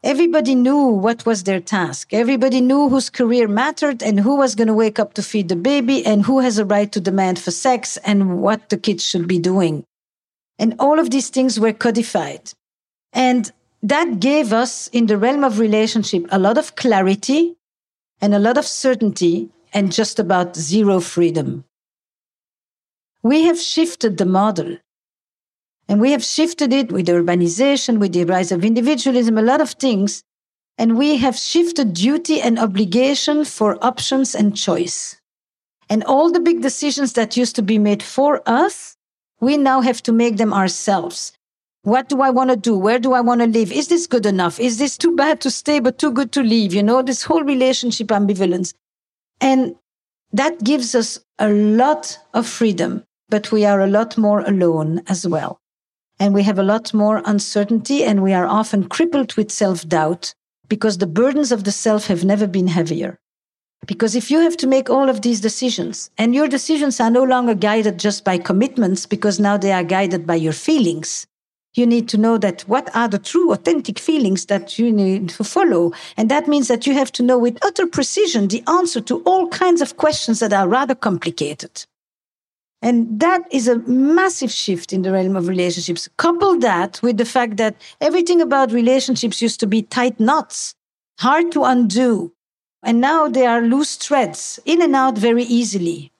Everybody 0.01 0.56
knew 0.56 0.86
what 0.86 1.25
was 1.25 1.43
their 1.43 1.60
task. 1.60 2.13
Everybody 2.13 2.62
knew 2.62 2.88
whose 2.88 3.10
career 3.10 3.49
mattered 3.49 4.01
and 4.01 4.19
who 4.21 4.38
was 4.38 4.56
going 4.56 4.69
to 4.69 4.73
wake 4.73 4.97
up 4.97 5.13
to 5.15 5.21
feed 5.21 5.49
the 5.49 5.58
baby 5.58 6.06
and 6.06 6.23
who 6.25 6.39
has 6.39 6.58
a 6.58 6.63
right 6.63 6.89
to 6.93 7.01
demand 7.01 7.38
for 7.38 7.51
sex 7.51 7.97
and 7.97 8.39
what 8.41 8.69
the 8.69 8.78
kids 8.78 9.04
should 9.06 9.28
be 9.28 9.39
doing. 9.39 9.84
And 10.58 10.75
all 10.80 10.99
of 10.99 11.10
these 11.10 11.30
things 11.30 11.60
were 11.60 11.73
codified. 11.73 12.54
And 13.12 13.51
that 13.84 14.21
gave 14.21 14.54
us, 14.54 14.88
in 14.93 15.08
the 15.08 15.17
realm 15.17 15.43
of 15.43 15.60
relationship, 15.60 16.25
a 16.32 16.39
lot 16.39 16.58
of 16.58 16.75
clarity 16.75 17.58
and 18.21 18.34
a 18.34 18.39
lot 18.39 18.58
of 18.58 18.65
certainty 18.65 19.49
and 19.73 19.91
just 19.91 20.17
about 20.17 20.56
zero 20.56 21.01
freedom. 21.01 21.65
We 23.26 23.42
have 23.46 23.60
shifted 23.60 24.18
the 24.18 24.26
model. 24.28 24.78
And 25.88 26.00
we 26.00 26.12
have 26.12 26.24
shifted 26.24 26.72
it 26.72 26.92
with 26.92 27.08
urbanization, 27.08 27.98
with 27.98 28.14
the 28.14 28.24
rise 28.24 28.52
of 28.52 28.64
individualism, 28.64 29.40
a 29.40 29.42
lot 29.42 29.62
of 29.62 29.72
things. 29.72 30.22
And 30.78 30.96
we 30.96 31.18
have 31.18 31.36
shifted 31.36 31.96
duty 31.96 32.40
and 32.40 32.60
obligation 32.60 33.44
for 33.44 33.84
options 33.84 34.36
and 34.36 34.56
choice. 34.56 35.20
And 35.90 36.04
all 36.04 36.32
the 36.32 36.40
big 36.40 36.62
decisions 36.62 37.14
that 37.14 37.36
used 37.36 37.56
to 37.56 37.64
be 37.64 37.80
made 37.80 38.04
for 38.04 38.44
us, 38.46 38.96
we 39.42 39.58
now 39.58 39.82
have 39.82 40.04
to 40.04 40.12
make 40.12 40.38
them 40.38 40.54
ourselves. 40.54 41.34
What 41.82 42.10
do 42.10 42.22
I 42.22 42.30
want 42.30 42.52
to 42.52 42.56
do? 42.56 42.78
Where 42.78 43.00
do 43.00 43.14
I 43.14 43.22
want 43.22 43.42
to 43.42 43.48
live? 43.48 43.72
Is 43.72 43.88
this 43.88 44.06
good 44.06 44.28
enough? 44.28 44.60
Is 44.60 44.78
this 44.78 45.00
too 45.00 45.16
bad 45.16 45.42
to 45.42 45.50
stay, 45.50 45.80
but 45.80 45.98
too 45.98 46.12
good 46.12 46.32
to 46.34 46.44
leave? 46.44 46.76
You 46.76 46.84
know, 46.84 47.02
this 47.02 47.24
whole 47.24 47.44
relationship 47.44 48.10
ambivalence. 48.10 48.76
And 49.42 49.78
that 50.32 50.64
gives 50.64 50.94
us 50.94 51.26
a 51.40 51.50
lot 51.50 52.20
of 52.36 52.46
freedom, 52.46 53.04
but 53.30 53.52
we 53.52 53.66
are 53.66 53.82
a 53.82 53.88
lot 53.88 54.18
more 54.18 54.42
alone 54.42 55.02
as 55.08 55.28
well. 55.28 55.60
and 56.20 56.34
we 56.34 56.44
have 56.44 56.60
a 56.60 56.64
lot 56.64 56.94
more 56.94 57.22
uncertainty 57.26 58.04
and 58.04 58.24
we 58.24 58.34
are 58.34 58.48
often 58.48 58.88
crippled 58.88 59.34
with 59.36 59.52
self 59.52 59.88
doubt 59.88 60.34
because 60.68 60.98
the 60.98 61.08
burdens 61.08 61.52
of 61.52 61.64
the 61.64 61.72
self 61.72 62.08
have 62.08 62.24
never 62.24 62.48
been 62.48 62.68
heavier. 62.68 63.20
Because 63.86 64.16
if 64.16 64.32
you 64.32 64.40
have 64.40 64.58
to 64.58 64.68
make 64.68 64.90
all 64.90 65.10
of 65.10 65.22
these 65.22 65.42
decisions 65.42 66.10
and 66.18 66.34
your 66.34 66.48
decisions 66.48 67.00
are 67.00 67.12
no 67.12 67.24
longer 67.24 67.54
guided 67.54 68.00
just 68.00 68.24
by 68.24 68.38
commitments 68.38 69.06
because 69.06 69.40
now 69.40 69.58
they 69.58 69.72
are 69.72 69.84
guided 69.84 70.26
by 70.26 70.36
your 70.36 70.54
feelings, 70.54 71.28
you 71.76 71.86
need 71.86 72.08
to 72.10 72.18
know 72.18 72.38
that 72.38 72.62
what 72.62 72.90
are 72.96 73.10
the 73.10 73.20
true 73.20 73.52
authentic 73.52 74.00
feelings 74.00 74.46
that 74.46 74.80
you 74.80 74.92
need 74.92 75.30
to 75.30 75.44
follow. 75.44 75.92
And 76.18 76.32
that 76.32 76.48
means 76.48 76.68
that 76.70 76.88
you 76.88 76.94
have 76.94 77.12
to 77.12 77.24
know 77.24 77.38
with 77.38 77.64
utter 77.64 77.86
precision 77.86 78.48
the 78.48 78.64
answer 78.68 79.02
to 79.02 79.22
all 79.24 79.50
kinds 79.50 79.82
of 79.82 79.98
questions 79.98 80.40
that 80.40 80.54
are 80.54 80.68
rather 80.68 80.96
complicated. 80.96 81.86
And 82.86 83.19
that 83.19 83.41
is 83.50 83.67
a 83.67 83.80
massive 83.80 84.52
shift 84.52 84.93
in 84.93 85.02
the 85.02 85.12
realm 85.12 85.36
of 85.36 85.48
relationships. 85.48 86.08
Couple 86.17 86.60
that 86.60 87.02
with 87.02 87.17
the 87.17 87.26
fact 87.26 87.58
that 87.58 87.76
everything 88.00 88.41
about 88.41 88.71
relationships 88.71 89.41
used 89.41 89.60
to 89.62 89.65
be 89.65 89.82
tight 89.82 90.19
knots, 90.19 90.76
hard 91.17 91.52
to 91.54 91.63
undo. 91.63 92.32
And 92.84 93.02
now 93.02 93.28
they 93.28 93.48
are 93.48 93.63
loose 93.63 93.95
threads, 93.95 94.60
in 94.65 94.84
and 94.84 94.95
out 94.95 95.17
very 95.17 95.45
easily. 95.45 96.12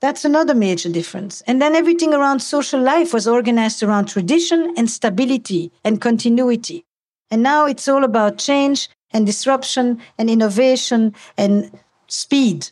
That's 0.00 0.24
another 0.24 0.54
major 0.54 0.88
difference. 0.88 1.40
And 1.48 1.60
then 1.60 1.74
everything 1.74 2.14
around 2.14 2.38
social 2.38 2.80
life 2.80 3.12
was 3.12 3.26
organized 3.26 3.82
around 3.82 4.04
tradition 4.06 4.72
and 4.76 4.88
stability 4.88 5.72
and 5.82 6.00
continuity. 6.00 6.84
And 7.28 7.42
now 7.42 7.66
it's 7.66 7.88
all 7.88 8.04
about 8.04 8.38
change 8.38 8.88
and 9.10 9.26
disruption 9.26 10.00
and 10.16 10.30
innovation 10.30 11.12
and 11.36 11.76
speed. 12.06 12.70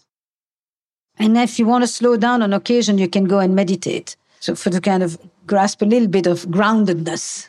And 1.18 1.36
if 1.36 1.58
you 1.58 1.66
want 1.66 1.82
to 1.82 1.88
slow 1.88 2.16
down 2.16 2.42
on 2.42 2.52
occasion, 2.52 2.98
you 2.98 3.08
can 3.08 3.24
go 3.24 3.38
and 3.38 3.54
meditate. 3.54 4.16
So 4.40 4.54
for 4.54 4.70
to 4.70 4.80
kind 4.80 5.02
of 5.02 5.18
grasp 5.46 5.82
a 5.82 5.86
little 5.86 6.08
bit 6.08 6.26
of 6.26 6.46
groundedness. 6.46 7.48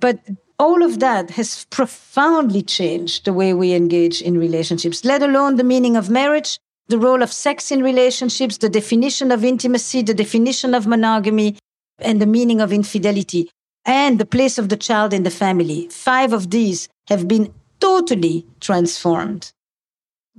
But 0.00 0.18
all 0.58 0.82
of 0.82 0.98
that 1.00 1.30
has 1.30 1.66
profoundly 1.66 2.62
changed 2.62 3.24
the 3.24 3.32
way 3.32 3.54
we 3.54 3.72
engage 3.72 4.22
in 4.22 4.38
relationships, 4.38 5.04
let 5.04 5.22
alone 5.22 5.56
the 5.56 5.64
meaning 5.64 5.96
of 5.96 6.10
marriage, 6.10 6.58
the 6.88 6.98
role 6.98 7.22
of 7.22 7.32
sex 7.32 7.70
in 7.70 7.82
relationships, 7.82 8.58
the 8.58 8.68
definition 8.68 9.30
of 9.30 9.44
intimacy, 9.44 10.02
the 10.02 10.14
definition 10.14 10.74
of 10.74 10.86
monogamy, 10.86 11.56
and 11.98 12.20
the 12.20 12.26
meaning 12.26 12.60
of 12.60 12.72
infidelity, 12.72 13.50
and 13.84 14.18
the 14.18 14.26
place 14.26 14.58
of 14.58 14.68
the 14.68 14.76
child 14.76 15.12
in 15.12 15.22
the 15.22 15.30
family. 15.30 15.88
Five 15.88 16.32
of 16.32 16.50
these 16.50 16.88
have 17.08 17.28
been 17.28 17.52
totally 17.80 18.46
transformed. 18.60 19.52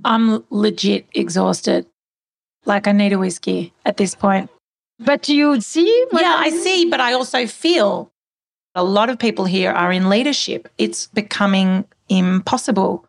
I'm 0.04 0.44
legit 0.50 1.06
exhausted. 1.14 1.86
Like 2.68 2.86
I 2.86 2.92
need 2.92 3.12
a 3.12 3.18
whiskey 3.18 3.72
at 3.84 3.96
this 3.96 4.14
point. 4.14 4.50
But 4.98 5.28
you 5.28 5.60
see? 5.60 6.06
yeah, 6.12 6.36
I 6.38 6.50
see, 6.50 6.90
but 6.90 7.00
I 7.00 7.14
also 7.14 7.46
feel 7.46 8.10
a 8.74 8.84
lot 8.84 9.10
of 9.10 9.18
people 9.18 9.44
here 9.44 9.70
are 9.70 9.90
in 9.90 10.08
leadership. 10.08 10.68
It's 10.76 11.06
becoming 11.08 11.84
impossible 12.08 13.06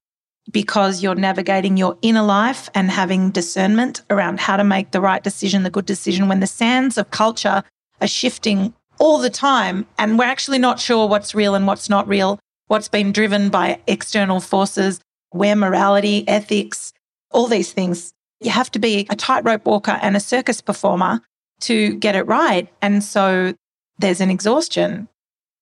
because 0.52 1.04
you're 1.04 1.16
navigating 1.16 1.78
your 1.78 1.98
inner 2.02 2.24
life 2.24 2.70
and 2.74 2.90
having 2.90 3.32
discernment 3.32 4.02
around 4.10 4.40
how 4.40 4.58
to 4.58 4.64
make 4.64 4.92
the 4.92 5.02
right 5.02 5.24
decision, 5.24 5.64
the 5.64 5.70
good 5.70 5.86
decision, 5.86 6.28
when 6.28 6.40
the 6.40 6.48
sands 6.48 6.98
of 6.98 7.12
culture 7.12 7.64
are 8.02 8.08
shifting 8.08 8.74
all 8.98 9.20
the 9.20 9.30
time 9.30 9.86
and 9.98 10.18
we're 10.18 10.26
actually 10.26 10.58
not 10.58 10.80
sure 10.80 11.08
what's 11.08 11.36
real 11.36 11.54
and 11.56 11.68
what's 11.68 11.90
not 11.90 12.08
real, 12.08 12.40
what's 12.68 12.88
been 12.88 13.12
driven 13.12 13.50
by 13.50 13.80
external 13.88 14.40
forces, 14.40 15.00
where 15.32 15.56
morality, 15.56 16.28
ethics, 16.28 16.94
all 17.32 17.48
these 17.48 17.72
things. 17.72 18.14
You 18.42 18.52
have 18.52 18.72
to 18.72 18.80
be 18.80 19.06
a 19.10 19.16
tightrope 19.16 19.66
walker 19.66 20.00
and 20.02 20.16
a 20.16 20.20
circus 20.20 20.62
performer 20.62 21.22
to 21.62 21.96
get 21.96 22.16
it 22.16 22.24
right. 22.24 22.70
And 22.82 23.04
so 23.04 23.54
there's 23.98 24.22
an 24.22 24.30
exhaustion. 24.30 25.10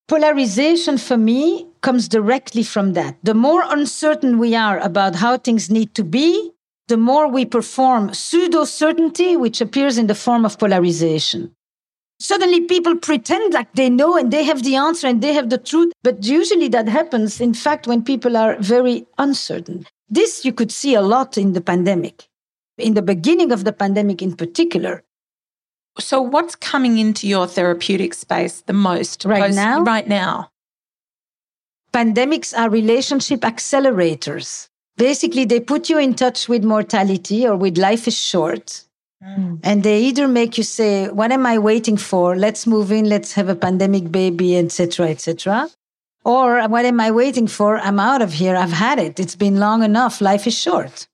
Polarization 0.06 0.96
for 0.96 1.18
me 1.18 1.66
comes 1.82 2.08
directly 2.08 2.62
from 2.62 2.94
that. 2.94 3.16
The 3.22 3.34
more 3.34 3.62
uncertain 3.66 4.38
we 4.38 4.54
are 4.54 4.78
about 4.78 5.16
how 5.16 5.36
things 5.36 5.70
need 5.70 5.94
to 5.96 6.04
be, 6.04 6.52
the 6.86 6.96
more 6.96 7.28
we 7.28 7.44
perform 7.44 8.14
pseudo 8.14 8.64
certainty, 8.64 9.36
which 9.36 9.60
appears 9.60 9.98
in 9.98 10.06
the 10.06 10.14
form 10.14 10.46
of 10.46 10.58
polarization. 10.58 11.54
Suddenly 12.20 12.62
people 12.62 12.96
pretend 12.96 13.52
like 13.54 13.72
they 13.74 13.90
know 13.90 14.16
and 14.16 14.32
they 14.32 14.44
have 14.44 14.64
the 14.64 14.76
answer 14.76 15.06
and 15.06 15.22
they 15.22 15.34
have 15.34 15.50
the 15.50 15.58
truth. 15.58 15.92
But 16.02 16.24
usually 16.24 16.68
that 16.68 16.88
happens, 16.88 17.40
in 17.40 17.54
fact, 17.54 17.86
when 17.86 18.02
people 18.02 18.36
are 18.36 18.56
very 18.58 19.06
uncertain. 19.18 19.86
This 20.08 20.44
you 20.44 20.52
could 20.52 20.72
see 20.72 20.94
a 20.94 21.02
lot 21.02 21.36
in 21.36 21.52
the 21.52 21.60
pandemic. 21.60 22.27
In 22.78 22.94
the 22.94 23.02
beginning 23.02 23.52
of 23.52 23.64
the 23.64 23.72
pandemic, 23.72 24.22
in 24.22 24.36
particular, 24.36 25.02
so, 26.00 26.22
what's 26.22 26.54
coming 26.54 26.98
into 26.98 27.26
your 27.26 27.46
therapeutic 27.46 28.14
space 28.14 28.60
the 28.62 28.72
most 28.72 29.24
right 29.24 29.42
post- 29.42 29.56
now? 29.56 29.82
Right 29.82 30.06
now, 30.06 30.50
pandemics 31.92 32.56
are 32.56 32.70
relationship 32.70 33.40
accelerators. 33.40 34.68
Basically, 34.96 35.44
they 35.44 35.60
put 35.60 35.90
you 35.90 35.98
in 35.98 36.14
touch 36.14 36.48
with 36.48 36.64
mortality 36.64 37.46
or 37.46 37.56
with 37.56 37.78
life 37.78 38.06
is 38.06 38.16
short. 38.16 38.84
Mm. 39.22 39.58
And 39.64 39.82
they 39.82 40.00
either 40.02 40.28
make 40.28 40.56
you 40.56 40.64
say, 40.64 41.08
"What 41.08 41.32
am 41.32 41.44
I 41.46 41.58
waiting 41.58 41.96
for? 41.96 42.36
Let's 42.36 42.66
move 42.66 42.92
in. 42.92 43.08
Let's 43.08 43.32
have 43.32 43.48
a 43.48 43.56
pandemic 43.56 44.12
baby, 44.12 44.56
etc., 44.56 45.08
etc." 45.08 45.68
Or, 46.24 46.62
"What 46.68 46.84
am 46.84 47.00
I 47.00 47.10
waiting 47.10 47.48
for? 47.48 47.78
I'm 47.78 47.98
out 47.98 48.22
of 48.22 48.34
here. 48.34 48.54
I've 48.54 48.78
had 48.86 49.00
it. 49.00 49.18
It's 49.18 49.34
been 49.34 49.58
long 49.58 49.82
enough. 49.82 50.20
Life 50.20 50.46
is 50.46 50.56
short." 50.56 51.08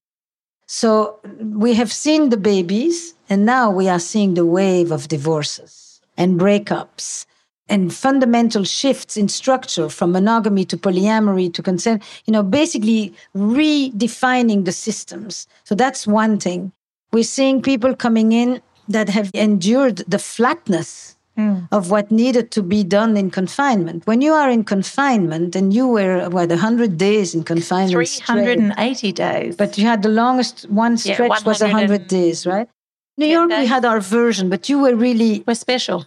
So 0.66 1.20
we 1.38 1.74
have 1.74 1.92
seen 1.92 2.31
the 2.31 2.37
babies, 2.37 3.14
and 3.29 3.44
now 3.44 3.70
we 3.70 3.88
are 3.88 3.98
seeing 3.98 4.35
the 4.35 4.46
wave 4.46 4.90
of 4.90 5.09
divorces 5.09 6.00
and 6.16 6.40
breakups 6.40 7.27
and 7.68 7.94
fundamental 7.94 8.64
shifts 8.64 9.16
in 9.16 9.29
structure 9.29 9.88
from 9.88 10.12
monogamy 10.12 10.64
to 10.66 10.77
polyamory 10.77 11.53
to 11.55 11.62
consent, 11.62 12.03
you 12.27 12.33
know, 12.33 12.42
basically 12.42 13.14
redefining 13.35 14.64
the 14.64 14.72
systems. 14.72 15.46
So 15.64 15.74
that's 15.74 16.07
one 16.07 16.38
thing. 16.38 16.72
We're 17.12 17.24
seeing 17.24 17.62
people 17.62 17.94
coming 17.94 18.33
in 18.33 18.61
that 18.88 19.09
have 19.09 19.31
endured 19.33 19.98
the 20.07 20.18
flatness 20.18 21.13
mm. 21.38 21.68
of 21.72 21.90
what 21.90 22.10
needed 22.10 22.50
to 22.52 22.62
be 22.62 22.84
done 22.84 23.16
in 23.16 23.30
confinement. 23.30 24.06
When 24.06 24.20
you 24.20 24.32
are 24.32 24.50
in 24.50 24.64
confinement, 24.64 25.56
and 25.56 25.72
you 25.72 25.88
were, 25.88 26.28
what, 26.28 26.48
100 26.48 26.96
days 26.96 27.34
in 27.34 27.44
confinement? 27.44 27.92
380 27.92 28.94
straight, 28.94 29.16
days. 29.16 29.56
But 29.56 29.78
you 29.78 29.86
had 29.86 30.02
the 30.02 30.08
longest 30.08 30.68
one 30.70 30.96
stretch 30.96 31.18
yeah, 31.18 31.44
was 31.44 31.60
100 31.60 32.06
days, 32.06 32.46
right? 32.46 32.68
New 33.16 33.26
York, 33.26 33.50
days. 33.50 33.60
we 33.60 33.66
had 33.66 33.84
our 33.84 34.00
version, 34.00 34.48
but 34.48 34.68
you 34.68 34.80
were 34.80 34.94
really. 34.94 35.44
We're 35.46 35.54
special. 35.54 36.06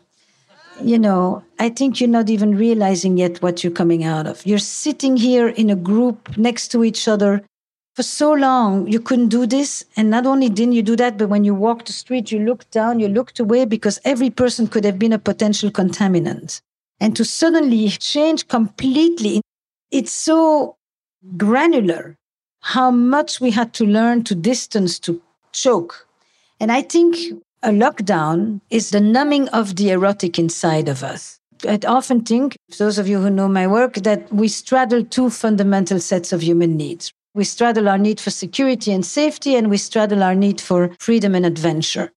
You 0.82 1.00
know, 1.00 1.44
I 1.58 1.70
think 1.70 2.00
you're 2.00 2.10
not 2.10 2.30
even 2.30 2.56
realizing 2.56 3.18
yet 3.18 3.42
what 3.42 3.64
you're 3.64 3.74
coming 3.74 4.04
out 4.04 4.28
of. 4.28 4.46
You're 4.46 4.60
sitting 4.60 5.18
here 5.18 5.48
in 5.48 5.72
a 5.72 5.76
group 5.76 6.38
next 6.38 6.68
to 6.70 6.84
each 6.84 7.08
other 7.08 7.44
for 7.98 8.04
so 8.04 8.32
long 8.32 8.86
you 8.88 9.00
couldn't 9.00 9.30
do 9.30 9.48
this. 9.48 9.84
And 9.98 10.12
not 10.12 10.28
only 10.28 10.50
didn't 10.50 10.74
you 10.74 10.84
do 10.84 10.96
that 10.98 11.18
but 11.18 11.30
when 11.30 11.44
you 11.44 11.56
walked 11.56 11.88
the 11.88 11.94
street 11.94 12.32
you 12.32 12.38
looked 12.38 12.70
down 12.70 13.00
you 13.00 13.08
looked 13.08 13.40
away 13.40 13.66
because 13.66 14.00
every 14.06 14.30
person 14.30 14.68
could 14.68 14.86
have 14.86 15.00
been 15.00 15.14
a 15.14 15.18
potential 15.18 15.72
contaminant. 15.72 16.62
And 17.00 17.16
to 17.16 17.26
suddenly 17.26 17.90
change 17.90 18.48
completely 18.48 19.42
it's 19.90 20.12
so 20.12 20.76
granular 21.38 22.16
how 22.62 22.92
much 22.92 23.42
we 23.42 23.50
had 23.50 23.74
to 23.74 23.84
learn 23.84 24.24
to 24.26 24.36
distance 24.36 25.00
to 25.00 25.20
choke. 25.52 26.06
And 26.60 26.72
i 26.72 26.84
think 26.84 27.18
a 27.64 27.72
lockdown 27.72 28.62
is 28.70 28.92
the 28.92 29.02
numbing 29.02 29.50
of 29.50 29.76
the 29.76 29.90
erotic 29.90 30.38
inside 30.38 30.88
of 30.88 31.04
us. 31.04 31.40
I 31.68 31.80
often 31.88 32.22
think, 32.22 32.56
those 32.78 33.00
of 33.00 33.08
you 33.08 33.20
who 33.20 33.32
know 33.32 33.48
my 33.48 33.66
work, 33.66 33.96
that 34.10 34.32
we 34.32 34.48
straddle 34.48 35.04
two 35.04 35.32
fundamental 35.32 36.00
sets 36.00 36.32
of 36.32 36.44
human 36.44 36.78
needs. 36.78 37.12
We 37.38 37.44
straddle 37.44 37.88
our 37.88 38.00
need 38.00 38.20
for 38.20 38.32
security 38.32 38.92
and 38.92 39.06
safety, 39.06 39.56
and 39.56 39.70
we 39.70 39.78
straddle 39.78 40.24
our 40.24 40.34
need 40.34 40.60
for 40.60 40.90
freedom 40.98 41.36
and 41.36 41.46
adventure. 41.46 42.12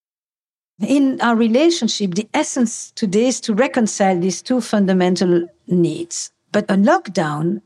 In 0.81 1.21
our 1.21 1.37
relationship, 1.37 2.15
the 2.15 2.27
essence 2.33 2.91
today 2.93 3.27
is 3.27 3.39
to 3.43 3.53
reconcile 3.53 4.19
these 4.19 4.41
two 4.41 4.63
fundamental 4.63 5.47
needs. 5.67 6.33
But 6.53 6.71
a 6.71 6.75
lockdown 6.75 7.61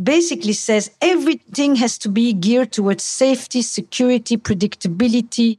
basically 0.00 0.52
says 0.52 0.92
everything 1.00 1.74
has 1.76 1.98
to 1.98 2.08
be 2.08 2.32
geared 2.32 2.70
towards 2.70 3.02
safety, 3.02 3.62
security, 3.62 4.36
predictability, 4.36 5.58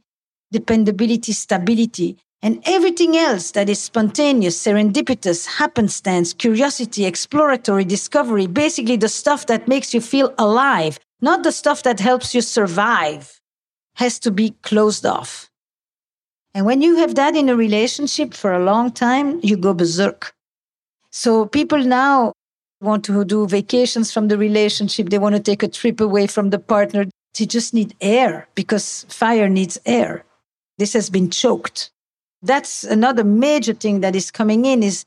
dependability, 0.52 1.32
stability. 1.32 2.16
And 2.40 2.62
everything 2.64 3.14
else 3.14 3.50
that 3.50 3.68
is 3.68 3.78
spontaneous, 3.78 4.62
serendipitous, 4.62 5.46
happenstance, 5.58 6.32
curiosity, 6.32 7.04
exploratory, 7.04 7.84
discovery, 7.84 8.46
basically 8.46 8.96
the 8.96 9.10
stuff 9.10 9.46
that 9.48 9.68
makes 9.68 9.92
you 9.92 10.00
feel 10.00 10.32
alive, 10.38 10.98
not 11.20 11.42
the 11.42 11.52
stuff 11.52 11.82
that 11.82 12.00
helps 12.00 12.34
you 12.34 12.40
survive, 12.40 13.40
has 13.94 14.18
to 14.20 14.30
be 14.30 14.50
closed 14.62 15.06
off. 15.06 15.50
And 16.54 16.64
when 16.64 16.82
you 16.82 16.96
have 16.96 17.14
that 17.16 17.36
in 17.36 17.48
a 17.48 17.56
relationship 17.56 18.34
for 18.34 18.52
a 18.52 18.64
long 18.64 18.90
time, 18.90 19.40
you 19.42 19.56
go 19.56 19.74
berserk. 19.74 20.34
So 21.10 21.46
people 21.46 21.82
now 21.84 22.32
want 22.80 23.04
to 23.04 23.24
do 23.24 23.46
vacations 23.46 24.12
from 24.12 24.28
the 24.28 24.38
relationship. 24.38 25.08
They 25.08 25.18
want 25.18 25.34
to 25.34 25.40
take 25.40 25.62
a 25.62 25.68
trip 25.68 26.00
away 26.00 26.26
from 26.26 26.50
the 26.50 26.58
partner. 26.58 27.06
They 27.38 27.46
just 27.46 27.74
need 27.74 27.94
air 28.00 28.48
because 28.54 29.04
fire 29.08 29.48
needs 29.48 29.78
air. 29.86 30.24
This 30.78 30.92
has 30.92 31.10
been 31.10 31.30
choked. 31.30 31.90
That's 32.42 32.84
another 32.84 33.24
major 33.24 33.72
thing 33.72 34.00
that 34.00 34.14
is 34.14 34.30
coming 34.30 34.64
in 34.66 34.82
is 34.82 35.04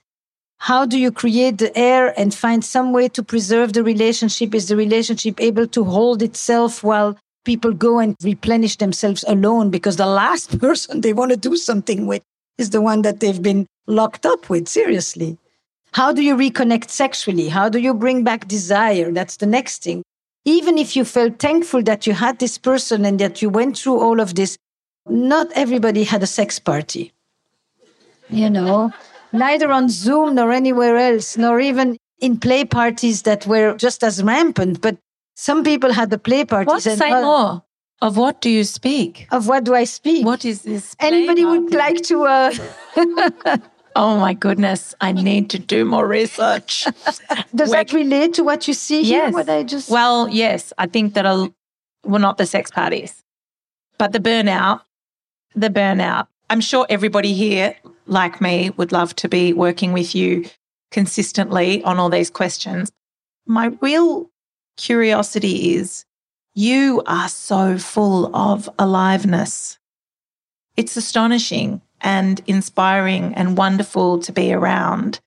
How 0.59 0.85
do 0.85 0.99
you 0.99 1.11
create 1.11 1.57
the 1.57 1.75
air 1.77 2.13
and 2.19 2.33
find 2.33 2.63
some 2.63 2.91
way 2.91 3.07
to 3.09 3.23
preserve 3.23 3.73
the 3.73 3.83
relationship? 3.83 4.53
Is 4.53 4.67
the 4.67 4.75
relationship 4.75 5.39
able 5.39 5.67
to 5.67 5.83
hold 5.85 6.21
itself 6.21 6.83
while 6.83 7.17
people 7.45 7.71
go 7.71 7.99
and 7.99 8.15
replenish 8.21 8.75
themselves 8.75 9.23
alone? 9.27 9.69
Because 9.69 9.95
the 9.95 10.05
last 10.05 10.59
person 10.65 11.01
they 11.01 11.13
want 11.13 11.31
to 11.31 11.37
do 11.37 11.55
something 11.55 12.07
with 12.07 12.21
is 12.57 12.71
the 12.71 12.81
one 12.81 13.01
that 13.03 13.21
they've 13.21 13.41
been 13.41 13.65
locked 13.87 14.25
up 14.25 14.49
with, 14.49 14.67
seriously. 14.67 15.37
How 15.93 16.11
do 16.11 16.21
you 16.21 16.35
reconnect 16.35 16.89
sexually? 16.89 17.47
How 17.47 17.69
do 17.69 17.79
you 17.79 17.93
bring 17.93 18.23
back 18.23 18.47
desire? 18.47 19.11
That's 19.11 19.37
the 19.37 19.47
next 19.47 19.83
thing. 19.83 20.03
Even 20.45 20.77
if 20.77 20.95
you 20.95 21.05
felt 21.05 21.39
thankful 21.39 21.81
that 21.83 22.05
you 22.05 22.13
had 22.13 22.39
this 22.39 22.57
person 22.57 23.05
and 23.05 23.17
that 23.19 23.41
you 23.41 23.49
went 23.49 23.77
through 23.77 23.99
all 23.99 24.19
of 24.19 24.35
this, 24.35 24.57
not 25.07 25.47
everybody 25.53 26.03
had 26.03 26.21
a 26.21 26.27
sex 26.27 26.59
party. 26.59 27.13
You 28.29 28.49
know, 28.49 28.93
neither 29.31 29.71
on 29.71 29.89
Zoom 29.89 30.35
nor 30.35 30.51
anywhere 30.51 30.97
else, 30.97 31.37
nor 31.37 31.59
even 31.59 31.97
in 32.19 32.39
play 32.39 32.65
parties 32.65 33.23
that 33.23 33.45
were 33.45 33.75
just 33.75 34.03
as 34.03 34.23
rampant. 34.23 34.81
But 34.81 34.97
some 35.35 35.63
people 35.63 35.93
had 35.93 36.09
the 36.09 36.17
play 36.17 36.45
parties. 36.45 36.85
What 36.85 36.97
say 36.97 37.11
uh, 37.11 37.21
more? 37.21 37.63
Of 38.01 38.15
what 38.15 38.41
do 38.41 38.49
you 38.49 38.63
speak? 38.63 39.27
Of 39.31 39.47
what 39.47 39.65
do 39.65 39.75
I 39.75 39.83
speak? 39.83 40.25
What 40.25 40.45
is 40.45 40.61
this? 40.61 40.95
Anybody 40.99 41.43
would 41.43 41.73
like 41.73 42.01
to? 42.03 42.23
Uh... 42.23 42.53
oh 43.95 44.17
my 44.17 44.33
goodness! 44.33 44.95
I 45.01 45.11
need 45.11 45.49
to 45.49 45.59
do 45.59 45.83
more 45.83 46.07
research. 46.07 46.85
Does 47.55 47.69
Where... 47.71 47.83
that 47.83 47.91
relate 47.93 48.35
to 48.35 48.43
what 48.43 48.67
you 48.67 48.73
see 48.73 49.01
yes. 49.01 49.09
here? 49.09 49.31
What 49.31 49.49
I 49.49 49.63
just 49.63 49.89
well, 49.89 50.29
yes, 50.29 50.71
I 50.77 50.87
think 50.87 51.13
that 51.15 51.25
I'll. 51.25 51.53
Well, 52.05 52.21
not 52.21 52.37
the 52.37 52.45
sex 52.45 52.71
parties, 52.71 53.21
but 53.97 54.13
the 54.13 54.19
burnout. 54.19 54.81
The 55.53 55.69
burnout. 55.69 56.27
I'm 56.49 56.61
sure 56.61 56.85
everybody 56.89 57.33
here 57.33 57.75
like 58.09 58.41
me, 58.41 58.71
would 58.71 58.91
love 58.91 59.15
to 59.17 59.29
be 59.29 59.53
working 59.53 59.93
with 59.93 60.15
you 60.15 60.45
consistently 60.91 61.83
on 61.83 61.99
all 61.99 62.09
these 62.09 62.29
questions. 62.29 62.91
My 63.45 63.67
real 63.81 64.29
curiosity 64.77 65.75
is 65.75 66.05
you 66.55 67.03
are 67.05 67.29
so 67.29 67.77
full 67.77 68.35
of 68.35 68.69
aliveness. 68.79 69.77
It's 70.75 70.97
astonishing 70.97 71.81
and 72.01 72.41
inspiring 72.47 73.33
and 73.35 73.57
wonderful 73.57 74.19
to 74.19 74.31
be 74.31 74.53
around. 74.53 75.19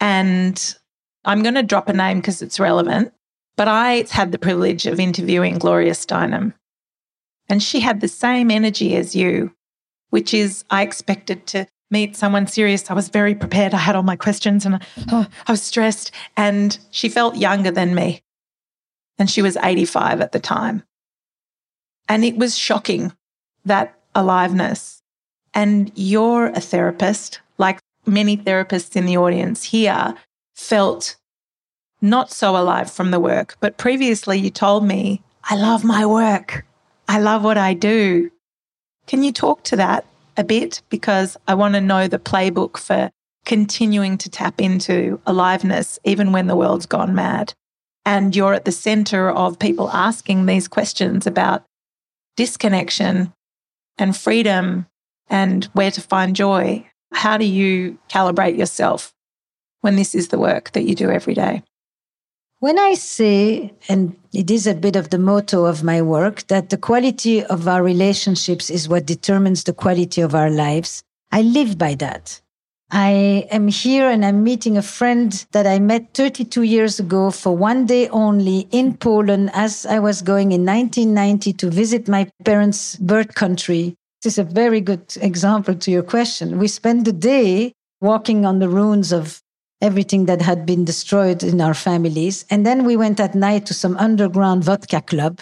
And 0.00 0.76
I'm 1.24 1.42
going 1.42 1.54
to 1.54 1.62
drop 1.62 1.88
a 1.88 1.92
name 1.92 2.18
because 2.18 2.42
it's 2.42 2.60
relevant, 2.60 3.12
but 3.56 3.68
I 3.68 4.04
had 4.10 4.32
the 4.32 4.38
privilege 4.38 4.86
of 4.86 5.00
interviewing 5.00 5.58
Gloria 5.58 5.92
Steinem. 5.92 6.54
And 7.48 7.62
she 7.62 7.80
had 7.80 8.00
the 8.00 8.08
same 8.08 8.50
energy 8.50 8.96
as 8.96 9.14
you, 9.14 9.52
which 10.10 10.34
is 10.34 10.64
I 10.70 10.82
expected 10.82 11.46
to 11.48 11.66
meet 11.90 12.16
someone 12.16 12.46
serious. 12.46 12.90
I 12.90 12.94
was 12.94 13.08
very 13.08 13.34
prepared. 13.34 13.74
I 13.74 13.78
had 13.78 13.96
all 13.96 14.02
my 14.02 14.16
questions 14.16 14.66
and 14.66 14.82
oh, 15.12 15.26
I 15.46 15.52
was 15.52 15.62
stressed. 15.62 16.10
And 16.36 16.78
she 16.90 17.08
felt 17.08 17.36
younger 17.36 17.70
than 17.70 17.94
me. 17.94 18.22
And 19.18 19.30
she 19.30 19.42
was 19.42 19.56
85 19.56 20.20
at 20.20 20.32
the 20.32 20.40
time. 20.40 20.82
And 22.08 22.24
it 22.24 22.36
was 22.36 22.56
shocking 22.56 23.12
that 23.64 23.98
aliveness. 24.14 25.02
And 25.54 25.90
you're 25.94 26.46
a 26.48 26.60
therapist, 26.60 27.40
like 27.58 27.80
many 28.04 28.36
therapists 28.36 28.94
in 28.96 29.06
the 29.06 29.16
audience 29.16 29.64
here, 29.64 30.14
felt 30.54 31.16
not 32.02 32.30
so 32.30 32.56
alive 32.56 32.90
from 32.90 33.10
the 33.10 33.20
work. 33.20 33.56
But 33.60 33.78
previously, 33.78 34.38
you 34.38 34.50
told 34.50 34.84
me, 34.84 35.22
I 35.44 35.56
love 35.56 35.82
my 35.82 36.04
work. 36.04 36.66
I 37.08 37.20
love 37.20 37.42
what 37.42 37.56
I 37.58 37.74
do. 37.74 38.30
Can 39.06 39.22
you 39.22 39.32
talk 39.32 39.62
to 39.64 39.76
that? 39.76 40.04
A 40.36 40.44
bit 40.44 40.82
because 40.88 41.36
I 41.48 41.54
want 41.54 41.74
to 41.74 41.80
know 41.80 42.08
the 42.08 42.18
playbook 42.18 42.76
for 42.76 43.10
continuing 43.44 44.18
to 44.18 44.28
tap 44.28 44.60
into 44.60 45.20
aliveness 45.26 45.98
even 46.04 46.32
when 46.32 46.46
the 46.46 46.56
world's 46.56 46.86
gone 46.86 47.14
mad. 47.14 47.54
And 48.04 48.36
you're 48.36 48.54
at 48.54 48.64
the 48.64 48.72
center 48.72 49.30
of 49.30 49.58
people 49.58 49.90
asking 49.90 50.46
these 50.46 50.68
questions 50.68 51.26
about 51.26 51.64
disconnection 52.36 53.32
and 53.98 54.16
freedom 54.16 54.86
and 55.28 55.64
where 55.66 55.90
to 55.90 56.00
find 56.00 56.36
joy. 56.36 56.88
How 57.12 57.36
do 57.36 57.44
you 57.44 57.98
calibrate 58.08 58.58
yourself 58.58 59.12
when 59.80 59.96
this 59.96 60.14
is 60.14 60.28
the 60.28 60.38
work 60.38 60.72
that 60.72 60.84
you 60.84 60.94
do 60.94 61.10
every 61.10 61.34
day? 61.34 61.62
When 62.58 62.78
I 62.78 62.94
say, 62.94 63.74
and 63.86 64.16
it 64.32 64.50
is 64.50 64.66
a 64.66 64.74
bit 64.74 64.96
of 64.96 65.10
the 65.10 65.18
motto 65.18 65.66
of 65.66 65.84
my 65.84 66.00
work, 66.00 66.46
that 66.46 66.70
the 66.70 66.78
quality 66.78 67.44
of 67.44 67.68
our 67.68 67.82
relationships 67.82 68.70
is 68.70 68.88
what 68.88 69.04
determines 69.04 69.64
the 69.64 69.74
quality 69.74 70.22
of 70.22 70.34
our 70.34 70.48
lives, 70.48 71.02
I 71.30 71.42
live 71.42 71.76
by 71.76 71.96
that. 71.96 72.40
I 72.90 73.46
am 73.50 73.68
here 73.68 74.08
and 74.08 74.24
I'm 74.24 74.42
meeting 74.42 74.78
a 74.78 74.82
friend 74.82 75.44
that 75.52 75.66
I 75.66 75.78
met 75.80 76.14
32 76.14 76.62
years 76.62 76.98
ago 76.98 77.30
for 77.30 77.54
one 77.54 77.84
day 77.84 78.08
only 78.08 78.68
in 78.70 78.96
Poland 78.96 79.50
as 79.52 79.84
I 79.84 79.98
was 79.98 80.22
going 80.22 80.52
in 80.52 80.64
1990 80.64 81.52
to 81.54 81.68
visit 81.68 82.08
my 82.08 82.30
parents' 82.44 82.96
birth 82.96 83.34
country. 83.34 83.96
This 84.22 84.34
is 84.34 84.38
a 84.38 84.44
very 84.44 84.80
good 84.80 85.14
example 85.20 85.74
to 85.74 85.90
your 85.90 86.04
question. 86.04 86.58
We 86.58 86.68
spent 86.68 87.04
the 87.04 87.12
day 87.12 87.74
walking 88.00 88.46
on 88.46 88.60
the 88.60 88.68
ruins 88.70 89.12
of 89.12 89.42
everything 89.80 90.26
that 90.26 90.42
had 90.42 90.64
been 90.64 90.84
destroyed 90.84 91.42
in 91.42 91.60
our 91.60 91.74
families. 91.74 92.44
And 92.50 92.64
then 92.64 92.84
we 92.84 92.96
went 92.96 93.20
at 93.20 93.34
night 93.34 93.66
to 93.66 93.74
some 93.74 93.96
underground 93.98 94.64
vodka 94.64 95.00
club 95.00 95.40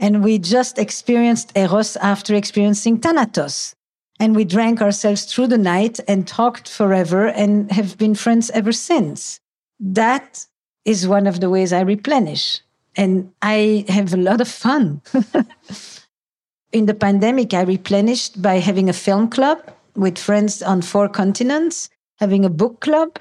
and 0.00 0.24
we 0.24 0.38
just 0.38 0.78
experienced 0.78 1.52
Eros 1.54 1.96
after 1.96 2.34
experiencing 2.34 2.98
Thanatos. 2.98 3.74
And 4.18 4.34
we 4.34 4.44
drank 4.44 4.80
ourselves 4.80 5.24
through 5.24 5.48
the 5.48 5.58
night 5.58 6.00
and 6.08 6.26
talked 6.26 6.68
forever 6.68 7.28
and 7.28 7.70
have 7.70 7.96
been 7.98 8.14
friends 8.14 8.50
ever 8.50 8.72
since. 8.72 9.40
That 9.78 10.46
is 10.84 11.06
one 11.06 11.26
of 11.26 11.40
the 11.40 11.50
ways 11.50 11.72
I 11.72 11.80
replenish. 11.80 12.60
And 12.96 13.32
I 13.42 13.84
have 13.88 14.12
a 14.12 14.18
lot 14.18 14.40
of 14.40 14.48
fun. 14.48 15.00
in 16.72 16.86
the 16.86 16.94
pandemic, 16.94 17.54
I 17.54 17.62
replenished 17.62 18.40
by 18.40 18.54
having 18.54 18.88
a 18.88 18.94
film 18.94 19.28
club 19.28 19.58
with 19.94 20.18
friends 20.18 20.62
on 20.62 20.82
four 20.82 21.08
continents, 21.08 21.90
having 22.18 22.44
a 22.44 22.50
book 22.50 22.80
club, 22.80 23.18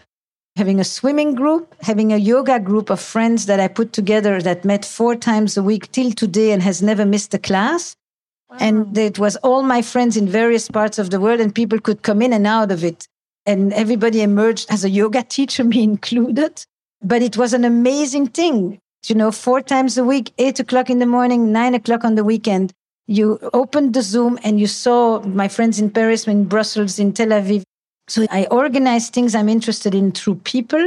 having 0.59 0.81
a 0.81 0.83
swimming 0.83 1.35
group, 1.35 1.73
having 1.81 2.11
a 2.11 2.17
yoga 2.17 2.59
group 2.59 2.89
of 2.89 2.99
friends 2.99 3.45
that 3.45 3.61
I 3.61 3.69
put 3.69 3.93
together 3.93 4.41
that 4.41 4.65
met 4.65 4.83
four 4.83 5.15
times 5.15 5.55
a 5.55 5.63
week 5.63 5.89
till 5.93 6.11
today 6.11 6.51
and 6.51 6.61
has 6.61 6.81
never 6.81 7.05
missed 7.05 7.33
a 7.33 7.39
class. 7.39 7.95
Wow. 8.49 8.57
And 8.59 8.97
it 8.97 9.17
was 9.17 9.37
all 9.37 9.63
my 9.63 9.81
friends 9.81 10.17
in 10.17 10.27
various 10.27 10.67
parts 10.67 10.99
of 10.99 11.11
the 11.11 11.19
world, 11.21 11.39
and 11.39 11.55
people 11.55 11.79
could 11.79 12.01
come 12.01 12.21
in 12.21 12.33
and 12.33 12.45
out 12.45 12.73
of 12.73 12.83
it. 12.83 13.07
And 13.45 13.71
everybody 13.71 14.21
emerged 14.21 14.65
as 14.69 14.83
a 14.83 14.89
yoga 14.89 15.23
teacher, 15.37 15.63
me 15.63 15.81
included. 15.81 16.65
But 17.01 17.21
it 17.21 17.37
was 17.37 17.53
an 17.53 17.63
amazing 17.63 18.27
thing. 18.27 18.79
You 19.07 19.15
know, 19.15 19.31
four 19.31 19.61
times 19.61 19.97
a 19.97 20.03
week, 20.03 20.33
eight 20.39 20.59
o'clock 20.59 20.89
in 20.89 20.99
the 20.99 21.05
morning, 21.05 21.53
nine 21.53 21.73
o'clock 21.73 22.03
on 22.03 22.15
the 22.15 22.25
weekend. 22.25 22.73
You 23.07 23.39
opened 23.53 23.93
the 23.93 24.01
Zoom 24.01 24.37
and 24.43 24.59
you 24.59 24.67
saw 24.67 25.21
my 25.21 25.47
friends 25.47 25.79
in 25.79 25.89
Paris, 25.89 26.27
in 26.27 26.43
Brussels, 26.43 26.99
in 26.99 27.13
Tel 27.13 27.29
Aviv, 27.29 27.63
so 28.09 28.25
I 28.31 28.45
organize 28.45 29.09
things 29.09 29.35
I'm 29.35 29.49
interested 29.49 29.93
in 29.93 30.11
through 30.11 30.35
people. 30.35 30.85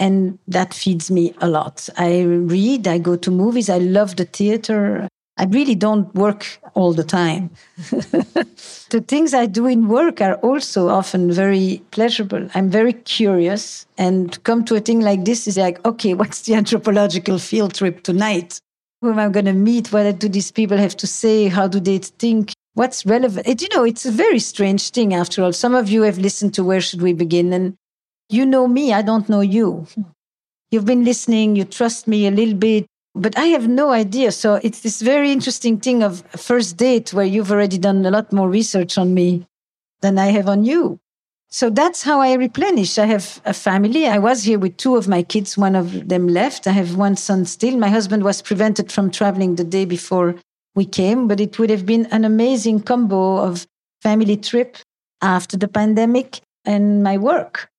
And 0.00 0.38
that 0.46 0.74
feeds 0.74 1.10
me 1.10 1.34
a 1.40 1.48
lot. 1.48 1.88
I 1.96 2.20
read, 2.22 2.86
I 2.86 2.98
go 2.98 3.16
to 3.16 3.30
movies, 3.32 3.68
I 3.68 3.78
love 3.78 4.14
the 4.14 4.26
theater. 4.26 5.08
I 5.36 5.44
really 5.46 5.74
don't 5.74 6.12
work 6.14 6.60
all 6.74 6.92
the 6.92 7.02
time. 7.02 7.50
the 7.90 9.04
things 9.06 9.34
I 9.34 9.46
do 9.46 9.66
in 9.66 9.88
work 9.88 10.20
are 10.20 10.34
also 10.36 10.88
often 10.88 11.32
very 11.32 11.82
pleasurable. 11.90 12.48
I'm 12.54 12.70
very 12.70 12.92
curious 12.92 13.86
and 13.96 14.40
come 14.44 14.64
to 14.66 14.76
a 14.76 14.80
thing 14.80 15.00
like 15.00 15.24
this 15.24 15.48
is 15.48 15.56
like, 15.56 15.84
okay, 15.84 16.14
what's 16.20 16.42
the 16.42 16.54
anthropological 16.54 17.38
field 17.38 17.74
trip 17.74 18.04
tonight? 18.04 18.60
Who 19.00 19.10
am 19.10 19.18
I 19.18 19.28
going 19.28 19.46
to 19.46 19.52
meet? 19.52 19.92
What 19.92 20.18
do 20.18 20.28
these 20.28 20.50
people 20.50 20.76
have 20.76 20.96
to 20.96 21.06
say? 21.06 21.48
How 21.48 21.68
do 21.68 21.80
they 21.80 21.98
think? 21.98 22.52
what's 22.78 23.04
relevant. 23.04 23.46
It, 23.46 23.60
you 23.60 23.68
know, 23.74 23.82
it's 23.82 24.06
a 24.06 24.10
very 24.12 24.38
strange 24.38 24.90
thing 24.90 25.12
after 25.12 25.42
all. 25.42 25.52
Some 25.52 25.74
of 25.74 25.88
you 25.88 26.02
have 26.02 26.18
listened 26.18 26.54
to 26.54 26.64
Where 26.64 26.80
Should 26.80 27.02
We 27.02 27.12
Begin? 27.12 27.52
And 27.52 27.76
you 28.30 28.46
know 28.46 28.68
me, 28.68 28.92
I 28.92 29.02
don't 29.02 29.28
know 29.28 29.40
you. 29.40 29.86
You've 30.70 30.84
been 30.84 31.04
listening, 31.04 31.56
you 31.56 31.64
trust 31.64 32.06
me 32.06 32.28
a 32.28 32.30
little 32.30 32.54
bit, 32.54 32.86
but 33.14 33.36
I 33.36 33.46
have 33.46 33.66
no 33.66 33.90
idea. 33.90 34.30
So 34.30 34.60
it's 34.62 34.80
this 34.80 35.02
very 35.02 35.32
interesting 35.32 35.80
thing 35.80 36.04
of 36.04 36.22
first 36.36 36.76
date 36.76 37.12
where 37.12 37.26
you've 37.26 37.50
already 37.50 37.78
done 37.78 38.06
a 38.06 38.12
lot 38.12 38.32
more 38.32 38.48
research 38.48 38.96
on 38.96 39.12
me 39.12 39.46
than 40.00 40.16
I 40.16 40.26
have 40.26 40.48
on 40.48 40.64
you. 40.64 41.00
So 41.50 41.70
that's 41.70 42.02
how 42.02 42.20
I 42.20 42.34
replenish. 42.34 42.98
I 42.98 43.06
have 43.06 43.40
a 43.44 43.54
family. 43.54 44.06
I 44.06 44.18
was 44.18 44.42
here 44.42 44.58
with 44.58 44.76
two 44.76 44.96
of 44.96 45.08
my 45.08 45.22
kids. 45.22 45.56
One 45.56 45.74
of 45.74 46.08
them 46.08 46.28
left. 46.28 46.66
I 46.66 46.72
have 46.72 46.96
one 46.96 47.16
son 47.16 47.46
still. 47.46 47.76
My 47.76 47.88
husband 47.88 48.22
was 48.22 48.42
prevented 48.42 48.92
from 48.92 49.10
traveling 49.10 49.54
the 49.54 49.64
day 49.64 49.86
before 49.86 50.34
we 50.74 50.84
came, 50.84 51.26
but 51.26 51.40
it 51.40 51.58
would 51.58 51.70
have 51.70 51.86
been 51.86 52.06
an 52.06 52.24
amazing 52.24 52.80
combo 52.80 53.38
of 53.38 53.66
family 54.02 54.36
trip 54.36 54.76
after 55.22 55.56
the 55.56 55.68
pandemic 55.68 56.40
and 56.66 57.02
my 57.02 57.16
work. 57.16 57.70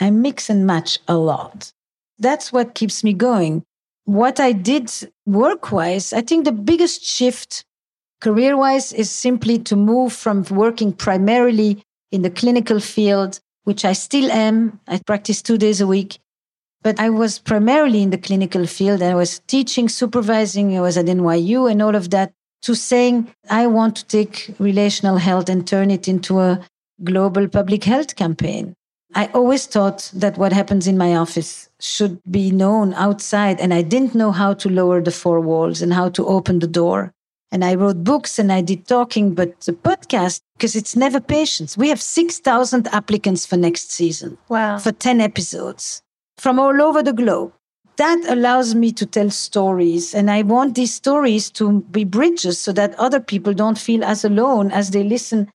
I 0.00 0.10
mix 0.10 0.50
and 0.50 0.66
match 0.66 0.98
a 1.08 1.16
lot. 1.16 1.72
That's 2.18 2.52
what 2.52 2.74
keeps 2.74 3.02
me 3.02 3.14
going. 3.14 3.64
What 4.04 4.38
I 4.38 4.52
did 4.52 4.92
work 5.26 5.72
wise, 5.72 6.12
I 6.12 6.20
think 6.20 6.44
the 6.44 6.52
biggest 6.52 7.04
shift 7.04 7.64
career 8.20 8.56
wise 8.56 8.92
is 8.92 9.10
simply 9.10 9.58
to 9.60 9.76
move 9.76 10.12
from 10.12 10.44
working 10.50 10.92
primarily 10.92 11.82
in 12.10 12.22
the 12.22 12.30
clinical 12.30 12.80
field 12.80 13.40
which 13.68 13.84
I 13.84 13.92
still 13.92 14.30
am. 14.32 14.80
I 14.88 14.98
practice 15.06 15.42
two 15.42 15.58
days 15.58 15.82
a 15.82 15.86
week. 15.86 16.20
But 16.82 16.98
I 16.98 17.10
was 17.10 17.38
primarily 17.38 18.02
in 18.02 18.08
the 18.08 18.16
clinical 18.16 18.64
field. 18.66 19.02
I 19.02 19.14
was 19.14 19.40
teaching, 19.40 19.90
supervising. 19.90 20.74
I 20.74 20.80
was 20.80 20.96
at 20.96 21.04
NYU 21.04 21.70
and 21.70 21.82
all 21.82 21.94
of 21.94 22.08
that 22.08 22.32
to 22.62 22.74
saying, 22.74 23.30
I 23.50 23.66
want 23.66 23.96
to 23.96 24.06
take 24.06 24.54
relational 24.58 25.18
health 25.18 25.50
and 25.50 25.66
turn 25.66 25.90
it 25.90 26.08
into 26.08 26.40
a 26.40 26.60
global 27.04 27.46
public 27.46 27.84
health 27.84 28.16
campaign. 28.16 28.74
I 29.14 29.26
always 29.34 29.66
thought 29.66 30.10
that 30.14 30.38
what 30.38 30.54
happens 30.54 30.86
in 30.86 30.96
my 30.96 31.14
office 31.14 31.68
should 31.78 32.20
be 32.30 32.50
known 32.50 32.94
outside, 32.94 33.60
and 33.60 33.74
I 33.74 33.82
didn't 33.82 34.14
know 34.14 34.32
how 34.32 34.54
to 34.54 34.70
lower 34.70 35.02
the 35.02 35.10
four 35.10 35.40
walls 35.40 35.82
and 35.82 35.92
how 35.92 36.08
to 36.10 36.26
open 36.26 36.60
the 36.60 36.66
door. 36.66 37.12
And 37.50 37.64
I 37.64 37.74
wrote 37.74 38.04
books 38.04 38.38
and 38.38 38.52
I 38.52 38.60
did 38.60 38.86
talking, 38.86 39.34
but 39.34 39.60
the 39.60 39.72
podcast, 39.72 40.42
because 40.56 40.76
it's 40.76 40.96
never 40.96 41.20
patients. 41.20 41.78
We 41.78 41.88
have 41.88 42.00
6,000 42.00 42.88
applicants 42.88 43.46
for 43.46 43.56
next 43.56 43.90
season. 43.90 44.36
Wow. 44.48 44.78
For 44.78 44.92
10 44.92 45.20
episodes 45.20 46.02
from 46.36 46.58
all 46.58 46.82
over 46.82 47.02
the 47.02 47.12
globe. 47.12 47.52
That 47.96 48.24
allows 48.28 48.74
me 48.74 48.92
to 48.92 49.06
tell 49.06 49.30
stories. 49.30 50.14
And 50.14 50.30
I 50.30 50.42
want 50.42 50.74
these 50.74 50.94
stories 50.94 51.50
to 51.52 51.80
be 51.90 52.04
bridges 52.04 52.60
so 52.60 52.72
that 52.72 52.94
other 52.94 53.18
people 53.18 53.54
don't 53.54 53.78
feel 53.78 54.04
as 54.04 54.24
alone 54.24 54.70
as 54.70 54.90
they 54.90 55.02
listen 55.02 55.48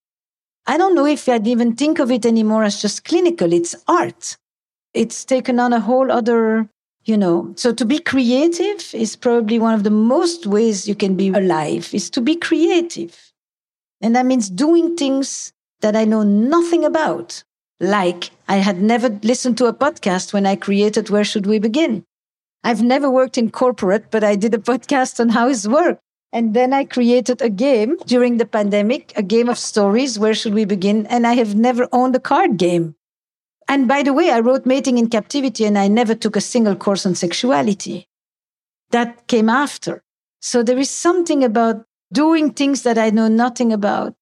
I 0.65 0.77
don't 0.77 0.95
know 0.95 1.06
if 1.06 1.27
I'd 1.27 1.47
even 1.47 1.75
think 1.75 1.99
of 1.99 2.10
it 2.10 2.25
anymore 2.25 2.63
as 2.63 2.82
just 2.82 3.03
clinical. 3.03 3.51
It's 3.51 3.75
art. 3.88 4.38
It's 4.93 5.25
taken 5.25 5.60
on 5.60 5.73
a 5.73 5.79
whole 5.79 6.12
other, 6.12 6.69
you 7.06 7.18
know. 7.18 7.54
So 7.56 7.74
to 7.74 7.86
be 7.86 8.00
creative 8.00 8.94
is 8.94 9.16
probably 9.16 9.60
one 9.60 9.74
of 9.74 9.84
the 9.84 9.89
most 9.89 10.46
ways 10.46 10.88
you 10.88 10.96
can 10.96 11.16
be 11.16 11.30
alive 11.30 11.94
is 11.94 12.10
to 12.12 12.22
be 12.22 12.36
creative. 12.36 13.32
And 14.02 14.16
that 14.16 14.26
means 14.26 14.50
doing 14.50 14.96
things 14.96 15.54
that 15.82 15.96
I 15.96 16.06
know 16.06 16.24
nothing 16.24 16.84
about. 16.84 17.44
Like 17.80 18.32
I 18.48 18.58
had 18.58 18.82
never 18.82 19.10
listened 19.24 19.58
to 19.58 19.66
a 19.66 19.74
podcast 19.74 20.34
when 20.34 20.46
I 20.46 20.56
created 20.56 21.10
Where 21.10 21.24
Should 21.24 21.46
We 21.46 21.60
Begin? 21.60 22.04
I've 22.63 22.82
never 22.82 23.10
worked 23.10 23.38
in 23.38 23.52
corporate, 23.52 24.06
but 24.10 24.24
I 24.24 24.36
did 24.36 24.54
a 24.54 24.58
podcast 24.72 25.20
on 25.20 25.30
how 25.30 25.50
it 25.50 25.66
works. 25.66 26.00
And 26.32 26.56
then 26.56 26.74
I 26.74 26.86
created 26.86 27.42
a 27.42 27.50
game 27.50 27.98
during 28.08 28.38
the 28.38 28.46
pandemic, 28.46 29.13
a 29.16 29.22
game 29.22 29.50
of 29.50 29.60
stories. 29.60 30.18
Where 30.18 30.34
should 30.34 30.56
we 30.56 30.66
begin? 30.66 31.06
And 31.08 31.28
I 31.28 31.34
have 31.34 31.54
never 31.56 31.88
owned 31.92 32.16
a 32.16 32.20
card 32.20 32.58
game. 32.58 32.96
And 33.67 33.88
by 33.88 34.04
the 34.04 34.13
way, 34.13 34.30
I 34.30 34.39
wrote 34.39 34.65
Mating 34.65 34.97
in 34.97 35.10
Captivity 35.10 35.65
and 35.65 35.78
I 35.78 35.88
never 35.88 36.15
took 36.15 36.36
a 36.36 36.41
single 36.41 36.76
course 36.76 37.06
on 37.06 37.15
sexuality. 37.15 38.08
That 38.91 39.28
came 39.28 39.49
after. 39.49 40.04
So 40.41 40.62
there 40.62 40.78
is 40.78 40.89
something 40.89 41.43
about 41.43 41.86
doing 42.12 42.52
things 42.52 42.84
that 42.84 42.97
I 42.97 43.10
know 43.10 43.28
nothing 43.28 43.73
about. 43.73 44.13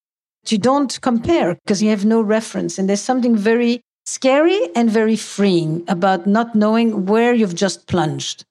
You 0.46 0.58
don't 0.58 1.00
compare 1.00 1.54
because 1.54 1.82
you 1.82 1.90
have 1.90 2.04
no 2.04 2.20
reference. 2.20 2.78
And 2.78 2.88
there's 2.88 3.00
something 3.00 3.36
very 3.36 3.82
scary 4.04 4.58
and 4.74 4.90
very 4.90 5.16
freeing 5.16 5.84
about 5.88 6.26
not 6.26 6.54
knowing 6.54 7.06
where 7.06 7.32
you've 7.32 7.54
just 7.54 7.86
plunged. 7.86 8.44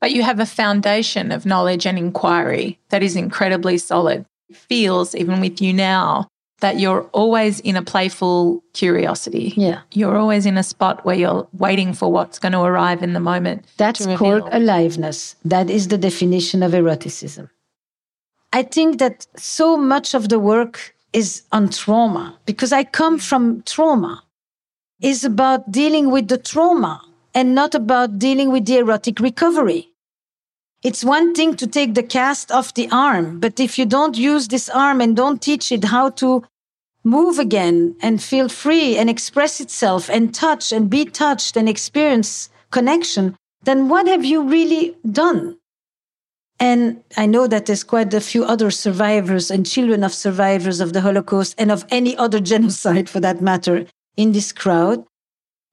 But 0.00 0.12
you 0.12 0.22
have 0.22 0.40
a 0.40 0.46
foundation 0.46 1.32
of 1.32 1.46
knowledge 1.46 1.86
and 1.86 1.98
inquiry 1.98 2.78
that 2.90 3.02
is 3.02 3.16
incredibly 3.16 3.78
solid. 3.78 4.26
It 4.48 4.56
feels, 4.56 5.14
even 5.14 5.40
with 5.40 5.60
you 5.60 5.72
now, 5.72 6.28
that 6.60 6.78
you're 6.78 7.02
always 7.12 7.60
in 7.60 7.76
a 7.76 7.82
playful 7.82 8.64
curiosity. 8.72 9.52
Yeah. 9.56 9.80
You're 9.92 10.16
always 10.16 10.46
in 10.46 10.56
a 10.56 10.62
spot 10.62 11.04
where 11.04 11.16
you're 11.16 11.46
waiting 11.52 11.92
for 11.92 12.10
what's 12.10 12.38
going 12.38 12.52
to 12.52 12.60
arrive 12.60 13.02
in 13.02 13.12
the 13.12 13.20
moment. 13.20 13.66
That's 13.76 14.06
called 14.06 14.48
aliveness. 14.52 15.36
That 15.44 15.68
is 15.68 15.88
the 15.88 15.98
definition 15.98 16.62
of 16.62 16.72
eroticism. 16.72 17.50
I 18.52 18.62
think 18.62 18.98
that 18.98 19.26
so 19.36 19.76
much 19.76 20.14
of 20.14 20.30
the 20.30 20.38
work 20.38 20.94
is 21.12 21.42
on 21.52 21.68
trauma 21.68 22.38
because 22.46 22.72
I 22.72 22.84
come 22.84 23.18
from 23.18 23.62
trauma. 23.62 24.22
Is 25.02 25.24
about 25.24 25.70
dealing 25.70 26.10
with 26.10 26.28
the 26.28 26.38
trauma 26.38 27.02
and 27.34 27.54
not 27.54 27.74
about 27.74 28.18
dealing 28.18 28.50
with 28.50 28.64
the 28.64 28.78
erotic 28.78 29.20
recovery. 29.20 29.90
It's 30.86 31.04
one 31.04 31.34
thing 31.34 31.56
to 31.56 31.66
take 31.66 31.94
the 31.94 32.04
cast 32.04 32.52
off 32.52 32.74
the 32.74 32.88
arm, 32.92 33.40
but 33.40 33.58
if 33.58 33.76
you 33.76 33.86
don't 33.86 34.16
use 34.16 34.46
this 34.46 34.68
arm 34.68 35.00
and 35.00 35.16
don't 35.16 35.42
teach 35.42 35.72
it 35.72 35.82
how 35.82 36.10
to 36.10 36.44
move 37.02 37.40
again 37.40 37.96
and 38.00 38.22
feel 38.22 38.48
free 38.48 38.96
and 38.96 39.10
express 39.10 39.60
itself 39.60 40.08
and 40.08 40.32
touch 40.32 40.70
and 40.70 40.88
be 40.88 41.04
touched 41.04 41.56
and 41.56 41.68
experience 41.68 42.50
connection, 42.70 43.34
then 43.64 43.88
what 43.88 44.06
have 44.06 44.24
you 44.24 44.44
really 44.44 44.96
done? 45.10 45.58
And 46.60 47.02
I 47.16 47.26
know 47.26 47.48
that 47.48 47.66
there's 47.66 47.82
quite 47.82 48.14
a 48.14 48.20
few 48.20 48.44
other 48.44 48.70
survivors 48.70 49.50
and 49.50 49.66
children 49.66 50.04
of 50.04 50.14
survivors 50.14 50.78
of 50.78 50.92
the 50.92 51.00
Holocaust 51.00 51.56
and 51.58 51.72
of 51.72 51.84
any 51.90 52.16
other 52.16 52.38
genocide 52.52 53.08
for 53.08 53.18
that 53.18 53.40
matter 53.40 53.86
in 54.16 54.30
this 54.30 54.52
crowd 54.52 55.04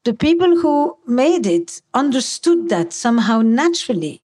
the 0.06 0.14
people 0.14 0.58
who 0.58 0.98
made 1.08 1.46
it 1.46 1.82
understood 1.94 2.68
that 2.70 2.92
somehow 2.92 3.42
naturally. 3.42 4.23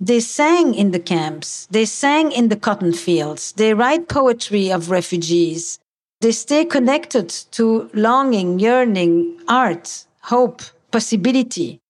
They 0.00 0.20
sang 0.20 0.74
in 0.74 0.90
the 0.90 0.98
camps, 0.98 1.66
they 1.70 1.84
sang 1.84 2.32
in 2.32 2.48
the 2.48 2.56
cotton 2.56 2.92
fields, 2.92 3.52
they 3.52 3.74
write 3.74 4.08
poetry 4.08 4.70
of 4.70 4.90
refugees, 4.90 5.78
they 6.20 6.32
stay 6.32 6.64
connected 6.64 7.28
to 7.52 7.88
longing, 7.94 8.58
yearning, 8.58 9.40
art, 9.46 10.06
hope, 10.22 10.62
possibility. 10.90 11.80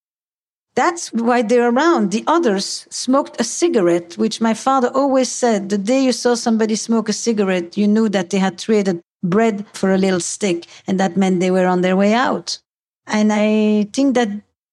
That's 0.75 1.11
why 1.13 1.41
they're 1.41 1.69
around. 1.69 2.11
The 2.11 2.25
others 2.27 2.85
smoked 2.89 3.39
a 3.39 3.45
cigarette, 3.45 4.17
which 4.17 4.41
my 4.41 4.53
father 4.53 4.89
always 4.93 5.31
said 5.31 5.69
the 5.69 5.77
day 5.77 6.03
you 6.03 6.11
saw 6.11 6.35
somebody 6.35 6.75
smoke 6.75 7.07
a 7.07 7.13
cigarette, 7.13 7.77
you 7.77 7.87
knew 7.87 8.09
that 8.09 8.29
they 8.29 8.39
had 8.39 8.59
traded 8.59 9.01
bread 9.23 9.65
for 9.73 9.93
a 9.93 9.97
little 9.97 10.19
stick, 10.19 10.67
and 10.85 10.99
that 10.99 11.17
meant 11.17 11.39
they 11.39 11.51
were 11.51 11.65
on 11.65 11.81
their 11.81 11.95
way 11.95 12.13
out. 12.13 12.59
And 13.07 13.31
I 13.31 13.87
think 13.93 14.15
that 14.15 14.29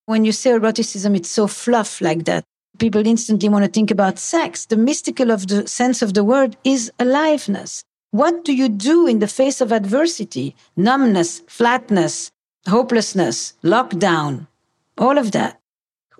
when 0.06 0.24
you 0.24 0.32
say 0.32 0.50
eroticism, 0.50 1.14
it's 1.14 1.30
so 1.30 1.46
fluff 1.46 2.00
like 2.00 2.24
that. 2.24 2.44
People 2.82 3.06
instantly 3.06 3.48
want 3.48 3.64
to 3.64 3.70
think 3.70 3.92
about 3.92 4.18
sex. 4.18 4.66
The 4.66 4.76
mystical 4.76 5.30
of 5.30 5.46
the 5.46 5.68
sense 5.68 6.02
of 6.02 6.14
the 6.14 6.24
word 6.24 6.56
is 6.64 6.90
aliveness. 6.98 7.84
What 8.10 8.44
do 8.44 8.52
you 8.52 8.68
do 8.68 9.06
in 9.06 9.20
the 9.20 9.28
face 9.28 9.60
of 9.60 9.70
adversity? 9.70 10.56
Numbness, 10.76 11.44
flatness, 11.46 12.32
hopelessness, 12.66 13.54
lockdown, 13.62 14.48
all 14.98 15.16
of 15.16 15.30
that. 15.30 15.60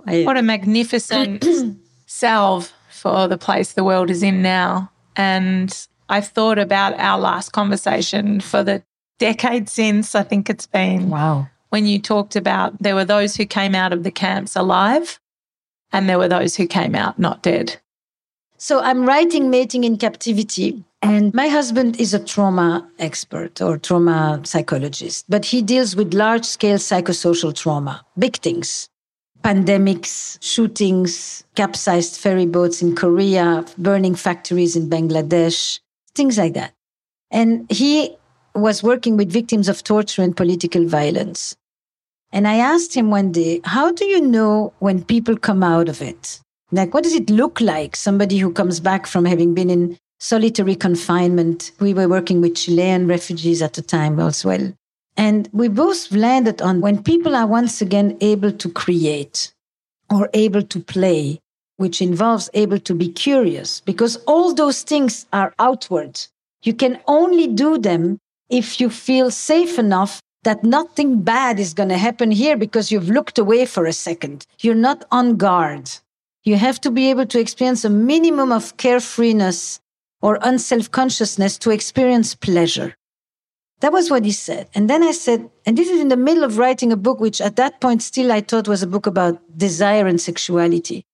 What 0.05 0.37
a 0.37 0.42
magnificent 0.42 1.44
salve 2.07 2.72
for 2.92 3.27
the 3.27 3.38
place 3.38 3.72
the 3.72 3.83
world 3.83 4.09
is 4.09 4.22
in 4.22 4.40
now. 4.40 4.88
And 5.16 5.68
I've 6.09 6.29
thought 6.29 6.61
about 6.61 6.94
our 7.01 7.18
last 7.18 7.51
conversation 7.51 8.38
for 8.38 8.62
the 8.62 8.85
decade 9.18 9.68
since. 9.68 10.14
I 10.14 10.22
think 10.22 10.48
it's 10.48 10.68
been 10.68 11.11
wow 11.11 11.48
when 11.70 11.87
you 11.87 11.98
talked 11.98 12.37
about 12.37 12.81
there 12.83 12.94
were 12.94 13.05
those 13.05 13.35
who 13.35 13.46
came 13.46 13.75
out 13.75 13.94
of 13.94 14.03
the 14.03 14.11
camps 14.11 14.55
alive 14.55 15.18
and 15.92 16.09
there 16.09 16.18
were 16.18 16.28
those 16.28 16.57
who 16.57 16.66
came 16.66 16.94
out 16.94 17.18
not 17.18 17.42
dead. 17.42 17.76
So 18.59 18.81
I'm 18.81 19.05
writing 19.07 19.50
Mating 19.50 19.85
in 19.85 19.96
Captivity. 19.96 20.85
And 21.02 21.35
my 21.35 21.48
husband 21.48 22.00
is 22.00 22.14
a 22.14 22.24
trauma 22.24 22.88
expert 23.00 23.61
or 23.61 23.76
trauma 23.76 24.40
psychologist, 24.44 25.24
but 25.28 25.44
he 25.44 25.61
deals 25.61 25.96
with 25.96 26.14
large 26.14 26.44
scale 26.44 26.78
psychosocial 26.78 27.52
trauma, 27.52 28.07
big 28.16 28.37
things, 28.37 28.88
pandemics, 29.42 30.38
shootings, 30.40 31.42
capsized 31.57 32.20
ferry 32.20 32.46
boats 32.46 32.83
in 32.83 32.94
Korea, 32.94 33.64
burning 33.76 34.14
factories 34.14 34.76
in 34.76 34.88
Bangladesh, 34.88 35.81
things 36.14 36.38
like 36.38 36.55
that. 36.55 36.72
And 37.33 37.68
he 37.68 38.16
was 38.55 38.85
working 38.85 39.16
with 39.16 39.33
victims 39.33 39.68
of 39.68 39.83
torture 39.83 40.22
and 40.22 40.37
political 40.37 40.87
violence. 40.87 41.57
And 42.33 42.49
I 42.49 42.57
asked 42.57 42.95
him 42.95 43.11
one 43.11 43.31
day, 43.31 43.61
how 43.64 43.92
do 43.92 44.07
you 44.07 44.21
know 44.21 44.73
when 44.79 45.05
people 45.05 45.37
come 45.37 45.62
out 45.62 45.88
of 45.88 46.01
it? 46.01 46.40
Like, 46.71 46.95
what 46.95 47.05
does 47.05 47.14
it 47.14 47.29
look 47.29 47.61
like? 47.61 47.95
Somebody 47.95 48.38
who 48.38 48.53
comes 48.53 48.81
back 48.81 49.07
from 49.07 49.27
having 49.27 49.53
been 49.53 49.68
in 49.68 49.99
solitary 50.18 50.75
confinement. 50.75 51.73
We 51.79 51.92
were 51.92 52.09
working 52.09 52.40
with 52.40 52.57
Chilean 52.57 53.07
refugees 53.07 53.61
at 53.61 53.75
the 53.75 53.83
time 53.83 54.18
as 54.18 54.45
well. 54.45 54.73
And 55.16 55.51
we 55.53 55.68
both 55.68 56.11
landed 56.11 56.62
on 56.62 56.81
when 56.81 57.03
people 57.03 57.37
are 57.37 57.47
once 57.47 57.83
again 57.83 58.16
able 58.23 58.53
to 58.53 58.71
create 58.71 59.53
or 60.09 60.30
able 60.33 60.62
to 60.62 60.80
play, 60.80 61.39
which 61.76 62.01
involves 62.01 62.49
able 62.55 62.78
to 62.78 62.95
be 62.95 63.09
curious, 63.09 63.80
because 63.80 64.16
all 64.26 64.55
those 64.55 64.83
things 64.83 65.26
are 65.35 65.53
outward. 65.59 66.26
You 66.62 66.72
can 66.72 66.99
only 67.07 67.47
do 67.47 67.76
them 67.76 68.18
if 68.49 68.80
you 68.80 68.89
feel 68.89 69.30
safe 69.30 69.78
enough 69.78 70.22
that 70.45 70.64
nothing 70.64 71.22
bad 71.22 71.59
is 71.59 71.74
going 71.74 71.88
to 71.88 71.99
happen 71.99 72.30
here 72.30 72.57
because 72.57 72.90
you've 72.90 73.09
looked 73.09 73.38
away 73.38 73.64
for 73.66 73.86
a 73.86 73.93
second. 73.93 74.47
You're 74.61 74.74
not 74.74 75.05
on 75.11 75.36
guard. 75.36 75.90
You 76.45 76.57
have 76.57 76.80
to 76.80 76.90
be 76.90 77.11
able 77.11 77.26
to 77.26 77.38
experience 77.38 77.84
a 77.84 77.90
minimum 77.90 78.51
of 78.51 78.76
carefreeness 78.76 79.80
or 80.20 80.38
unself 80.43 80.90
consciousness 80.90 81.59
to 81.59 81.70
experience 81.70 82.34
pleasure. 82.34 82.95
That 83.80 83.93
was 83.93 84.11
what 84.11 84.24
he 84.24 84.32
said. 84.32 84.68
And 84.74 84.88
then 84.88 85.03
I 85.03 85.11
said, 85.11 85.51
and 85.66 85.76
this 85.76 85.88
is 85.88 86.01
in 86.01 86.09
the 86.09 86.16
middle 86.16 86.45
of 86.45 86.59
writing 86.59 86.93
a 86.93 86.97
book, 86.97 87.20
which 87.20 87.40
at 87.40 87.57
that 87.57 87.80
point 87.80 88.03
still 88.03 88.30
I 88.30 88.40
thought 88.40 88.68
was 88.68 88.82
a 88.82 88.86
book 88.86 89.07
about 89.07 89.40
desire 89.57 90.07
and 90.07 90.20
sexuality. 90.20 91.05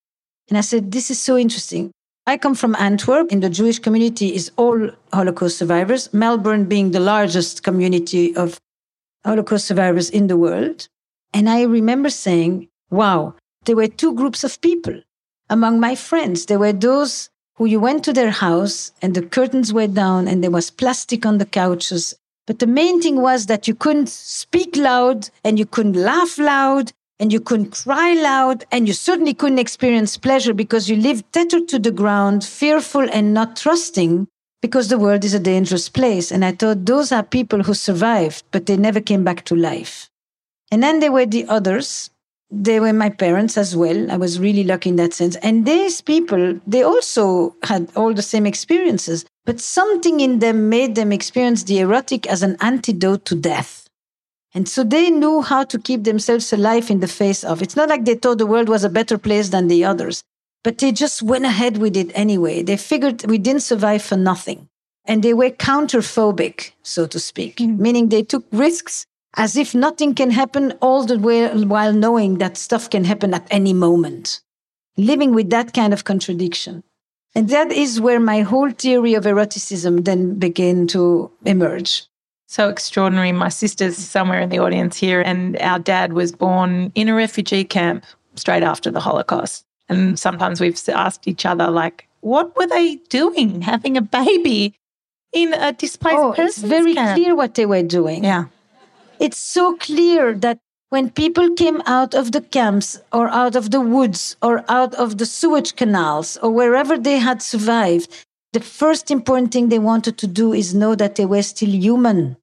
And 0.48 0.58
I 0.58 0.62
said, 0.62 0.92
this 0.92 1.10
is 1.10 1.18
so 1.18 1.36
interesting. 1.36 1.90
I 2.26 2.36
come 2.36 2.54
from 2.54 2.76
Antwerp. 2.78 3.32
In 3.32 3.40
the 3.40 3.48
Jewish 3.48 3.78
community 3.78 4.34
is 4.34 4.50
all 4.56 4.90
Holocaust 5.14 5.56
survivors. 5.56 6.12
Melbourne 6.12 6.66
being 6.66 6.90
the 6.90 7.00
largest 7.00 7.62
community 7.62 8.36
of 8.36 8.58
Holocaust 9.24 9.66
survivors 9.66 10.10
in 10.10 10.26
the 10.26 10.36
world. 10.36 10.88
And 11.32 11.48
I 11.48 11.62
remember 11.62 12.10
saying, 12.10 12.68
wow, 12.90 13.34
there 13.64 13.76
were 13.76 13.88
two 13.88 14.14
groups 14.14 14.44
of 14.44 14.60
people. 14.60 15.02
Among 15.50 15.80
my 15.80 15.94
friends, 15.94 16.46
there 16.46 16.58
were 16.58 16.72
those 16.72 17.30
who 17.56 17.66
you 17.66 17.80
went 17.80 18.04
to 18.04 18.12
their 18.12 18.30
house 18.30 18.92
and 19.02 19.14
the 19.14 19.22
curtains 19.22 19.72
were 19.72 19.86
down 19.86 20.28
and 20.28 20.42
there 20.42 20.50
was 20.50 20.70
plastic 20.70 21.26
on 21.26 21.38
the 21.38 21.46
couches. 21.46 22.14
But 22.46 22.60
the 22.60 22.66
main 22.66 23.02
thing 23.02 23.20
was 23.20 23.46
that 23.46 23.68
you 23.68 23.74
couldn't 23.74 24.08
speak 24.08 24.76
loud 24.76 25.28
and 25.44 25.58
you 25.58 25.66
couldn't 25.66 25.96
laugh 25.96 26.38
loud 26.38 26.92
and 27.18 27.32
you 27.32 27.40
couldn't 27.40 27.72
cry 27.72 28.14
loud 28.14 28.64
and 28.70 28.86
you 28.86 28.94
certainly 28.94 29.34
couldn't 29.34 29.58
experience 29.58 30.16
pleasure 30.16 30.54
because 30.54 30.88
you 30.88 30.96
lived 30.96 31.30
tethered 31.32 31.68
to 31.68 31.78
the 31.78 31.90
ground, 31.90 32.44
fearful 32.44 33.08
and 33.12 33.34
not 33.34 33.56
trusting 33.56 34.28
because 34.60 34.88
the 34.88 34.98
world 34.98 35.24
is 35.24 35.34
a 35.34 35.40
dangerous 35.40 35.88
place. 35.88 36.30
And 36.30 36.44
I 36.44 36.52
thought 36.52 36.86
those 36.86 37.12
are 37.12 37.22
people 37.22 37.62
who 37.62 37.74
survived, 37.74 38.44
but 38.50 38.66
they 38.66 38.76
never 38.76 39.00
came 39.00 39.24
back 39.24 39.44
to 39.46 39.54
life. 39.54 40.10
And 40.70 40.82
then 40.82 41.00
there 41.00 41.12
were 41.12 41.26
the 41.26 41.46
others. 41.46 42.10
They 42.50 42.80
were 42.80 42.92
my 42.92 43.10
parents 43.10 43.58
as 43.58 43.76
well. 43.76 44.10
I 44.10 44.16
was 44.16 44.40
really 44.40 44.64
lucky 44.64 44.90
in 44.90 44.96
that 44.96 45.12
sense. 45.12 45.36
And 45.36 45.66
these 45.66 46.00
people, 46.00 46.58
they 46.66 46.82
also 46.82 47.54
had 47.62 47.88
all 47.94 48.14
the 48.14 48.22
same 48.22 48.46
experiences, 48.46 49.24
but 49.44 49.60
something 49.60 50.20
in 50.20 50.38
them 50.38 50.68
made 50.68 50.94
them 50.94 51.12
experience 51.12 51.64
the 51.64 51.78
erotic 51.78 52.26
as 52.26 52.42
an 52.42 52.56
antidote 52.60 53.24
to 53.26 53.34
death. 53.34 53.88
And 54.54 54.68
so 54.68 54.82
they 54.82 55.10
knew 55.10 55.42
how 55.42 55.64
to 55.64 55.78
keep 55.78 56.04
themselves 56.04 56.52
alive 56.52 56.90
in 56.90 57.00
the 57.00 57.08
face 57.08 57.44
of. 57.44 57.62
It's 57.62 57.76
not 57.76 57.90
like 57.90 58.06
they 58.06 58.14
thought 58.14 58.38
the 58.38 58.46
world 58.46 58.68
was 58.68 58.82
a 58.82 58.88
better 58.88 59.18
place 59.18 59.50
than 59.50 59.68
the 59.68 59.84
others. 59.84 60.22
But 60.64 60.78
they 60.78 60.92
just 60.92 61.22
went 61.22 61.44
ahead 61.44 61.78
with 61.78 61.96
it 61.96 62.10
anyway. 62.14 62.62
They 62.62 62.76
figured 62.76 63.24
we 63.26 63.38
didn't 63.38 63.62
survive 63.62 64.02
for 64.02 64.16
nothing. 64.16 64.68
And 65.04 65.22
they 65.22 65.32
were 65.32 65.50
counterphobic, 65.50 66.72
so 66.82 67.06
to 67.06 67.18
speak, 67.18 67.56
mm-hmm. 67.56 67.80
meaning 67.80 68.08
they 68.08 68.22
took 68.22 68.44
risks 68.52 69.06
as 69.36 69.56
if 69.56 69.74
nothing 69.74 70.14
can 70.14 70.30
happen 70.30 70.72
all 70.82 71.04
the 71.04 71.18
way 71.18 71.48
while 71.64 71.92
knowing 71.92 72.38
that 72.38 72.56
stuff 72.56 72.90
can 72.90 73.04
happen 73.04 73.32
at 73.32 73.46
any 73.50 73.72
moment. 73.72 74.40
Living 74.96 75.32
with 75.32 75.48
that 75.50 75.72
kind 75.72 75.92
of 75.92 76.04
contradiction. 76.04 76.82
And 77.34 77.48
that 77.50 77.70
is 77.70 78.00
where 78.00 78.20
my 78.20 78.40
whole 78.40 78.70
theory 78.70 79.14
of 79.14 79.26
eroticism 79.26 80.02
then 80.02 80.38
began 80.38 80.86
to 80.88 81.30
emerge. 81.44 82.04
So 82.48 82.68
extraordinary. 82.68 83.32
My 83.32 83.50
sister's 83.50 83.96
somewhere 83.96 84.40
in 84.40 84.48
the 84.48 84.58
audience 84.58 84.96
here, 84.96 85.20
and 85.20 85.56
our 85.58 85.78
dad 85.78 86.14
was 86.14 86.32
born 86.32 86.90
in 86.94 87.08
a 87.08 87.14
refugee 87.14 87.64
camp 87.64 88.04
straight 88.34 88.62
after 88.62 88.90
the 88.90 89.00
Holocaust. 89.00 89.64
And 89.88 90.18
sometimes 90.18 90.60
we've 90.60 90.78
asked 90.88 91.26
each 91.26 91.46
other, 91.46 91.70
like, 91.70 92.06
what 92.20 92.56
were 92.56 92.66
they 92.66 92.96
doing 93.08 93.62
having 93.62 93.96
a 93.96 94.02
baby 94.02 94.74
in 95.32 95.54
a 95.54 95.72
displaced 95.72 96.18
oh, 96.18 96.34
It's 96.36 96.58
very 96.58 96.94
camp? 96.94 97.18
clear 97.18 97.34
what 97.34 97.54
they 97.54 97.66
were 97.66 97.82
doing. 97.82 98.24
Yeah. 98.24 98.46
It's 99.18 99.38
so 99.38 99.76
clear 99.76 100.34
that 100.34 100.58
when 100.90 101.10
people 101.10 101.54
came 101.54 101.82
out 101.86 102.14
of 102.14 102.32
the 102.32 102.40
camps 102.40 103.00
or 103.12 103.28
out 103.28 103.56
of 103.56 103.70
the 103.70 103.80
woods 103.80 104.36
or 104.42 104.64
out 104.68 104.94
of 104.94 105.18
the 105.18 105.26
sewage 105.26 105.76
canals 105.76 106.38
or 106.42 106.50
wherever 106.50 106.96
they 106.96 107.18
had 107.18 107.42
survived, 107.42 108.24
the 108.52 108.60
first 108.60 109.10
important 109.10 109.52
thing 109.52 109.68
they 109.68 109.78
wanted 109.78 110.16
to 110.18 110.26
do 110.26 110.52
is 110.54 110.74
know 110.74 110.94
that 110.94 111.16
they 111.16 111.26
were 111.26 111.42
still 111.42 111.70
human. 111.70 112.36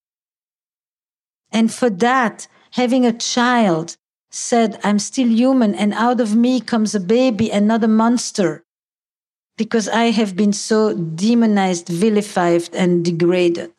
And 1.52 1.74
for 1.74 1.90
that, 1.90 2.48
having 2.72 3.06
a 3.06 3.14
child 3.14 3.98
said, 4.36 4.80
I'm 4.84 5.00
still 5.00 5.30
human, 5.30 5.74
and 5.74 5.94
out 5.94 6.20
of 6.20 6.36
me 6.36 6.60
comes 6.60 6.94
a 6.94 7.00
baby 7.00 7.52
and 7.52 7.68
not 7.68 7.84
a 7.84 7.88
monster. 7.88 8.66
Because 9.58 9.88
I 9.88 10.12
have 10.12 10.36
been 10.36 10.52
so 10.52 10.94
demonized, 10.94 11.88
vilified, 11.88 12.70
and 12.74 13.06
degraded. 13.06 13.72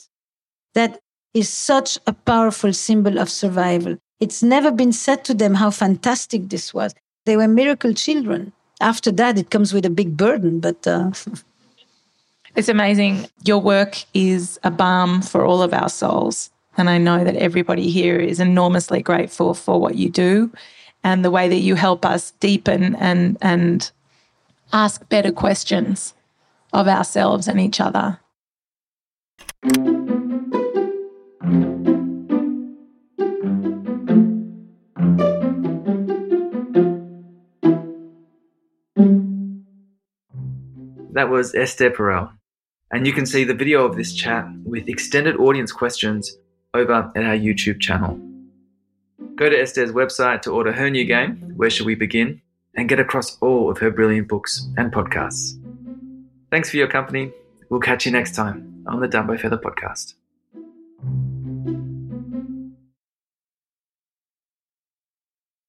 That 0.74 1.00
is 1.34 1.50
such 1.50 1.98
a 2.06 2.14
powerful 2.14 2.72
symbol 2.72 3.18
of 3.18 3.28
survival. 3.28 3.98
It's 4.18 4.42
never 4.42 4.70
been 4.70 4.92
said 4.92 5.24
to 5.26 5.34
them 5.34 5.54
how 5.54 5.70
fantastic 5.70 6.48
this 6.48 6.72
was. 6.72 6.94
They 7.26 7.36
were 7.36 7.48
miracle 7.48 7.92
children. 7.92 8.52
After 8.80 9.12
that, 9.12 9.36
it 9.38 9.50
comes 9.50 9.74
with 9.74 9.84
a 9.84 9.90
big 9.90 10.16
burden, 10.16 10.60
but. 10.60 10.86
Uh... 10.86 11.10
it's 12.56 12.70
amazing. 12.70 13.28
Your 13.44 13.58
work 13.58 14.04
is 14.14 14.58
a 14.64 14.70
balm 14.70 15.20
for 15.20 15.44
all 15.44 15.60
of 15.60 15.74
our 15.74 15.90
souls. 15.90 16.50
And 16.76 16.90
I 16.90 16.98
know 16.98 17.24
that 17.24 17.36
everybody 17.36 17.90
here 17.90 18.18
is 18.18 18.38
enormously 18.38 19.02
grateful 19.02 19.54
for 19.54 19.80
what 19.80 19.94
you 19.94 20.10
do 20.10 20.52
and 21.02 21.24
the 21.24 21.30
way 21.30 21.48
that 21.48 21.60
you 21.60 21.74
help 21.74 22.04
us 22.04 22.32
deepen 22.32 22.94
and, 22.96 23.38
and 23.40 23.90
ask 24.72 25.08
better 25.08 25.32
questions 25.32 26.14
of 26.72 26.88
ourselves 26.88 27.48
and 27.48 27.60
each 27.60 27.80
other. 27.80 28.18
That 41.12 41.30
was 41.30 41.54
Esther 41.54 41.90
Perel. 41.90 42.30
And 42.92 43.06
you 43.06 43.12
can 43.14 43.24
see 43.24 43.44
the 43.44 43.54
video 43.54 43.86
of 43.86 43.96
this 43.96 44.12
chat 44.12 44.46
with 44.64 44.88
extended 44.88 45.36
audience 45.36 45.72
questions 45.72 46.36
over 46.76 47.10
at 47.16 47.24
our 47.24 47.36
YouTube 47.36 47.80
channel. 47.80 48.20
Go 49.34 49.48
to 49.48 49.58
Esther's 49.58 49.92
website 49.92 50.42
to 50.42 50.50
order 50.50 50.72
her 50.72 50.90
new 50.90 51.04
game, 51.04 51.52
Where 51.56 51.70
Should 51.70 51.86
We 51.86 51.94
Begin, 51.94 52.40
and 52.74 52.88
get 52.88 53.00
across 53.00 53.38
all 53.38 53.70
of 53.70 53.78
her 53.78 53.90
brilliant 53.90 54.28
books 54.28 54.68
and 54.76 54.92
podcasts. 54.92 55.58
Thanks 56.50 56.70
for 56.70 56.76
your 56.76 56.88
company. 56.88 57.32
We'll 57.68 57.80
catch 57.80 58.06
you 58.06 58.12
next 58.12 58.34
time 58.34 58.84
on 58.86 59.00
the 59.00 59.08
Dumbo 59.08 59.40
Feather 59.40 59.58
Podcast. 59.58 60.14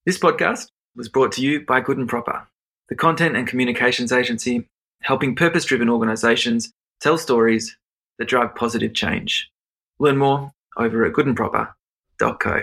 This 0.05 0.19
podcast 0.19 0.69
was 0.95 1.09
brought 1.09 1.31
to 1.33 1.41
you 1.41 1.65
by 1.65 1.81
Good 1.81 1.97
and 1.97 2.07
Proper, 2.07 2.47
the 2.89 2.95
content 2.95 3.35
and 3.35 3.47
communications 3.47 4.11
agency 4.11 4.69
helping 5.01 5.35
purpose 5.35 5.65
driven 5.65 5.89
organizations 5.89 6.71
tell 7.01 7.17
stories 7.17 7.77
that 8.17 8.27
drive 8.27 8.55
positive 8.55 8.93
change. 8.93 9.49
Learn 9.99 10.17
more 10.17 10.51
over 10.77 11.05
at 11.05 11.13
goodandproper.co. 11.13 12.61